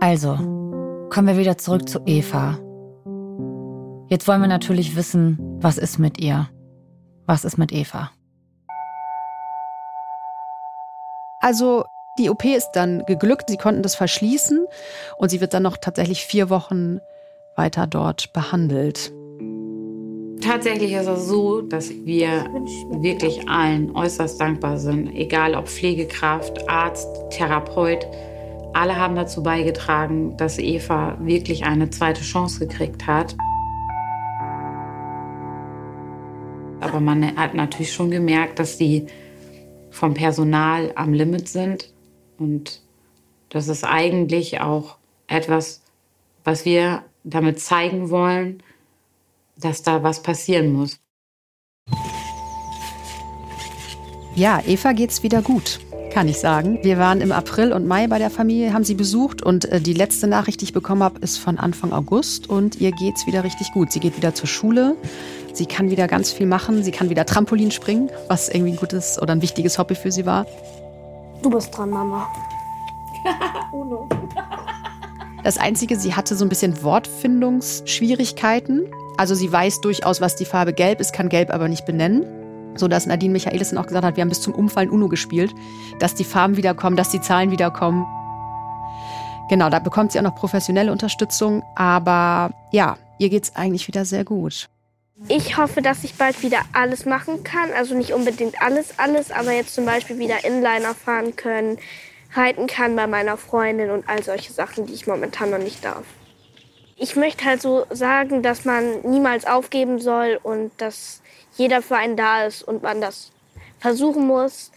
Also, 0.00 0.34
kommen 1.08 1.28
wir 1.28 1.38
wieder 1.38 1.56
zurück 1.56 1.88
zu 1.88 2.00
Eva. 2.04 2.58
Jetzt 4.08 4.28
wollen 4.28 4.42
wir 4.42 4.48
natürlich 4.48 4.96
wissen, 4.96 5.38
was 5.60 5.78
ist 5.78 5.98
mit 5.98 6.20
ihr? 6.20 6.48
Was 7.26 7.44
ist 7.44 7.58
mit 7.58 7.72
Eva? 7.72 8.10
Also 11.40 11.84
die 12.18 12.30
OP 12.30 12.44
ist 12.44 12.70
dann 12.72 13.04
geglückt, 13.06 13.50
sie 13.50 13.56
konnten 13.56 13.82
das 13.82 13.94
verschließen 13.94 14.66
und 15.18 15.28
sie 15.30 15.40
wird 15.40 15.52
dann 15.52 15.62
noch 15.62 15.76
tatsächlich 15.76 16.24
vier 16.24 16.48
Wochen 16.48 17.00
weiter 17.56 17.86
dort 17.86 18.32
behandelt. 18.32 19.12
Tatsächlich 20.40 20.92
ist 20.92 21.06
es 21.06 21.26
so, 21.26 21.62
dass 21.62 21.90
wir 21.90 22.44
wirklich 23.00 23.48
allen 23.48 23.94
äußerst 23.96 24.40
dankbar 24.40 24.78
sind, 24.78 25.14
egal 25.14 25.54
ob 25.54 25.68
Pflegekraft, 25.68 26.68
Arzt, 26.68 27.08
Therapeut. 27.30 28.06
Alle 28.74 28.96
haben 28.96 29.14
dazu 29.14 29.42
beigetragen, 29.42 30.36
dass 30.36 30.58
Eva 30.58 31.16
wirklich 31.20 31.64
eine 31.64 31.90
zweite 31.90 32.22
Chance 32.22 32.66
gekriegt 32.66 33.06
hat. 33.06 33.36
Aber 36.94 37.02
man 37.02 37.36
hat 37.36 37.54
natürlich 37.54 37.92
schon 37.92 38.12
gemerkt, 38.12 38.60
dass 38.60 38.78
die 38.78 39.06
vom 39.90 40.14
Personal 40.14 40.92
am 40.94 41.12
Limit 41.12 41.48
sind. 41.48 41.92
Und 42.38 42.82
das 43.48 43.66
ist 43.66 43.82
eigentlich 43.82 44.60
auch 44.60 44.98
etwas, 45.26 45.82
was 46.44 46.64
wir 46.64 47.02
damit 47.24 47.58
zeigen 47.58 48.10
wollen, 48.10 48.62
dass 49.58 49.82
da 49.82 50.04
was 50.04 50.22
passieren 50.22 50.72
muss. 50.72 51.00
Ja, 54.36 54.62
Eva 54.64 54.92
geht's 54.92 55.24
wieder 55.24 55.42
gut, 55.42 55.80
kann 56.12 56.28
ich 56.28 56.38
sagen. 56.38 56.78
Wir 56.82 56.98
waren 56.98 57.20
im 57.20 57.32
April 57.32 57.72
und 57.72 57.88
Mai 57.88 58.06
bei 58.06 58.20
der 58.20 58.30
Familie, 58.30 58.72
haben 58.72 58.84
sie 58.84 58.94
besucht 58.94 59.42
und 59.42 59.64
äh, 59.64 59.80
die 59.80 59.94
letzte 59.94 60.28
Nachricht, 60.28 60.60
die 60.60 60.66
ich 60.66 60.72
bekommen 60.72 61.02
habe, 61.02 61.18
ist 61.18 61.38
von 61.38 61.58
Anfang 61.58 61.92
August 61.92 62.48
und 62.48 62.80
ihr 62.80 62.92
geht's 62.92 63.26
wieder 63.26 63.42
richtig 63.42 63.72
gut. 63.72 63.90
Sie 63.90 63.98
geht 63.98 64.16
wieder 64.16 64.32
zur 64.32 64.46
Schule, 64.46 64.96
sie 65.56 65.66
kann 65.66 65.90
wieder 65.90 66.08
ganz 66.08 66.32
viel 66.32 66.46
machen, 66.46 66.82
sie 66.82 66.90
kann 66.90 67.10
wieder 67.10 67.26
Trampolin 67.26 67.70
springen, 67.70 68.10
was 68.28 68.48
irgendwie 68.48 68.72
ein 68.72 68.76
gutes 68.76 69.20
oder 69.20 69.32
ein 69.32 69.42
wichtiges 69.42 69.78
Hobby 69.78 69.94
für 69.94 70.12
sie 70.12 70.26
war. 70.26 70.46
Du 71.42 71.50
bist 71.50 71.76
dran, 71.76 71.90
Mama. 71.90 72.26
Uno. 73.72 74.08
Das 75.42 75.58
Einzige, 75.58 75.96
sie 75.96 76.14
hatte 76.14 76.36
so 76.36 76.44
ein 76.44 76.48
bisschen 76.48 76.82
Wortfindungsschwierigkeiten. 76.82 78.86
Also 79.16 79.34
sie 79.34 79.52
weiß 79.52 79.82
durchaus, 79.82 80.20
was 80.20 80.36
die 80.36 80.46
Farbe 80.46 80.72
Gelb 80.72 81.00
ist, 81.00 81.12
kann 81.12 81.28
Gelb 81.28 81.52
aber 81.52 81.68
nicht 81.68 81.84
benennen. 81.84 82.24
So 82.76 82.88
dass 82.88 83.06
Nadine 83.06 83.32
Michaelissen 83.32 83.78
auch 83.78 83.86
gesagt 83.86 84.04
hat, 84.04 84.16
wir 84.16 84.22
haben 84.22 84.30
bis 84.30 84.40
zum 84.40 84.54
Umfallen 84.54 84.90
Uno 84.90 85.08
gespielt, 85.08 85.54
dass 86.00 86.14
die 86.14 86.24
Farben 86.24 86.56
wiederkommen, 86.56 86.96
dass 86.96 87.10
die 87.10 87.20
Zahlen 87.20 87.50
wiederkommen. 87.50 88.04
Genau, 89.48 89.68
da 89.68 89.78
bekommt 89.78 90.12
sie 90.12 90.18
auch 90.18 90.24
noch 90.24 90.34
professionelle 90.34 90.90
Unterstützung. 90.90 91.62
Aber 91.76 92.50
ja, 92.72 92.96
ihr 93.18 93.28
geht 93.28 93.44
es 93.44 93.54
eigentlich 93.54 93.86
wieder 93.86 94.04
sehr 94.04 94.24
gut. 94.24 94.68
Ich 95.28 95.56
hoffe, 95.56 95.80
dass 95.80 96.02
ich 96.02 96.14
bald 96.16 96.42
wieder 96.42 96.62
alles 96.72 97.06
machen 97.06 97.44
kann. 97.44 97.72
Also 97.72 97.94
nicht 97.94 98.12
unbedingt 98.12 98.60
alles, 98.60 98.98
alles, 98.98 99.30
aber 99.30 99.52
jetzt 99.52 99.74
zum 99.74 99.86
Beispiel 99.86 100.18
wieder 100.18 100.44
Inliner 100.44 100.94
fahren 100.94 101.36
können, 101.36 101.78
reiten 102.32 102.66
kann 102.66 102.96
bei 102.96 103.06
meiner 103.06 103.36
Freundin 103.36 103.90
und 103.90 104.08
all 104.08 104.22
solche 104.22 104.52
Sachen, 104.52 104.86
die 104.86 104.92
ich 104.92 105.06
momentan 105.06 105.50
noch 105.50 105.58
nicht 105.58 105.84
darf. 105.84 106.04
Ich 106.96 107.16
möchte 107.16 107.44
halt 107.44 107.62
so 107.62 107.86
sagen, 107.90 108.42
dass 108.42 108.64
man 108.64 109.02
niemals 109.02 109.46
aufgeben 109.46 110.00
soll 110.00 110.38
und 110.42 110.72
dass 110.78 111.22
jeder 111.56 111.80
für 111.80 111.96
einen 111.96 112.16
da 112.16 112.46
ist 112.46 112.62
und 112.62 112.82
man 112.82 113.00
das 113.00 113.30
versuchen 113.78 114.26
muss, 114.26 114.72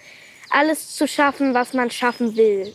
alles 0.50 0.96
zu 0.96 1.08
schaffen, 1.08 1.54
was 1.54 1.74
man 1.74 1.90
schaffen 1.90 2.36
will. 2.36 2.74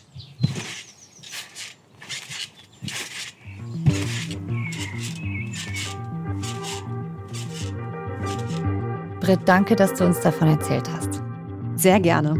Britt, 9.23 9.39
danke, 9.45 9.77
dass 9.77 9.93
du 9.93 10.03
uns 10.03 10.19
davon 10.19 10.49
erzählt 10.49 10.89
hast. 10.91 11.23
Sehr 11.77 11.97
gerne. 12.01 12.33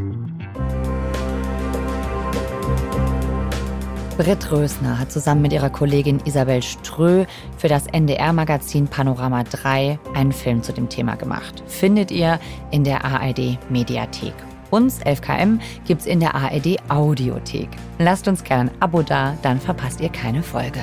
Britt 4.17 4.51
Rösner 4.51 4.99
hat 4.99 5.09
zusammen 5.09 5.43
mit 5.43 5.53
ihrer 5.53 5.69
Kollegin 5.69 6.19
Isabel 6.25 6.61
Strö 6.61 7.23
für 7.57 7.69
das 7.69 7.87
NDR-Magazin 7.87 8.87
Panorama 8.89 9.45
3 9.45 9.97
einen 10.13 10.33
Film 10.33 10.61
zu 10.61 10.73
dem 10.73 10.89
Thema 10.89 11.15
gemacht. 11.15 11.63
Findet 11.67 12.11
ihr 12.11 12.37
in 12.71 12.83
der 12.83 13.05
ARD 13.05 13.57
Mediathek. 13.69 14.35
Uns, 14.69 14.99
11KM, 15.03 15.59
gibt's 15.87 16.05
in 16.05 16.19
der 16.19 16.35
ARD 16.35 16.79
Audiothek. 16.89 17.69
Lasst 17.97 18.27
uns 18.27 18.43
gerne 18.43 18.71
ein 18.71 18.81
Abo 18.81 19.03
da, 19.03 19.37
dann 19.41 19.61
verpasst 19.61 20.01
ihr 20.01 20.09
keine 20.09 20.43
Folge. 20.43 20.81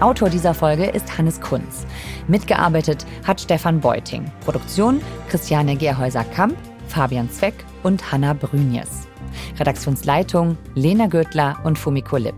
Autor 0.00 0.28
dieser 0.28 0.52
Folge 0.52 0.84
ist 0.84 1.16
Hannes 1.16 1.40
Kunz. 1.40 1.86
Mitgearbeitet 2.28 3.06
hat 3.26 3.40
Stefan 3.40 3.80
Beuting. 3.80 4.30
Produktion 4.44 5.00
Christiane 5.30 5.74
Gerhäuser-Kamp, 5.74 6.54
Fabian 6.86 7.30
Zweck 7.30 7.54
und 7.82 8.12
Hanna 8.12 8.34
Brünjes. 8.34 9.08
Redaktionsleitung 9.58 10.58
Lena 10.74 11.06
Göttler 11.06 11.56
und 11.64 11.78
Fumiko 11.78 12.18
Lipp. 12.18 12.34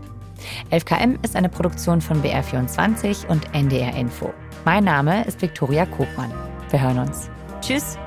11KM 0.71 1.21
ist 1.21 1.35
eine 1.35 1.49
Produktion 1.49 1.99
von 1.99 2.23
BR24 2.23 3.27
und 3.27 3.53
NDR 3.53 3.93
Info. 3.93 4.33
Mein 4.63 4.85
Name 4.85 5.25
ist 5.25 5.41
Viktoria 5.41 5.85
Kogmann. 5.85 6.31
Wir 6.69 6.81
hören 6.81 6.99
uns. 6.99 7.29
Tschüss. 7.59 7.97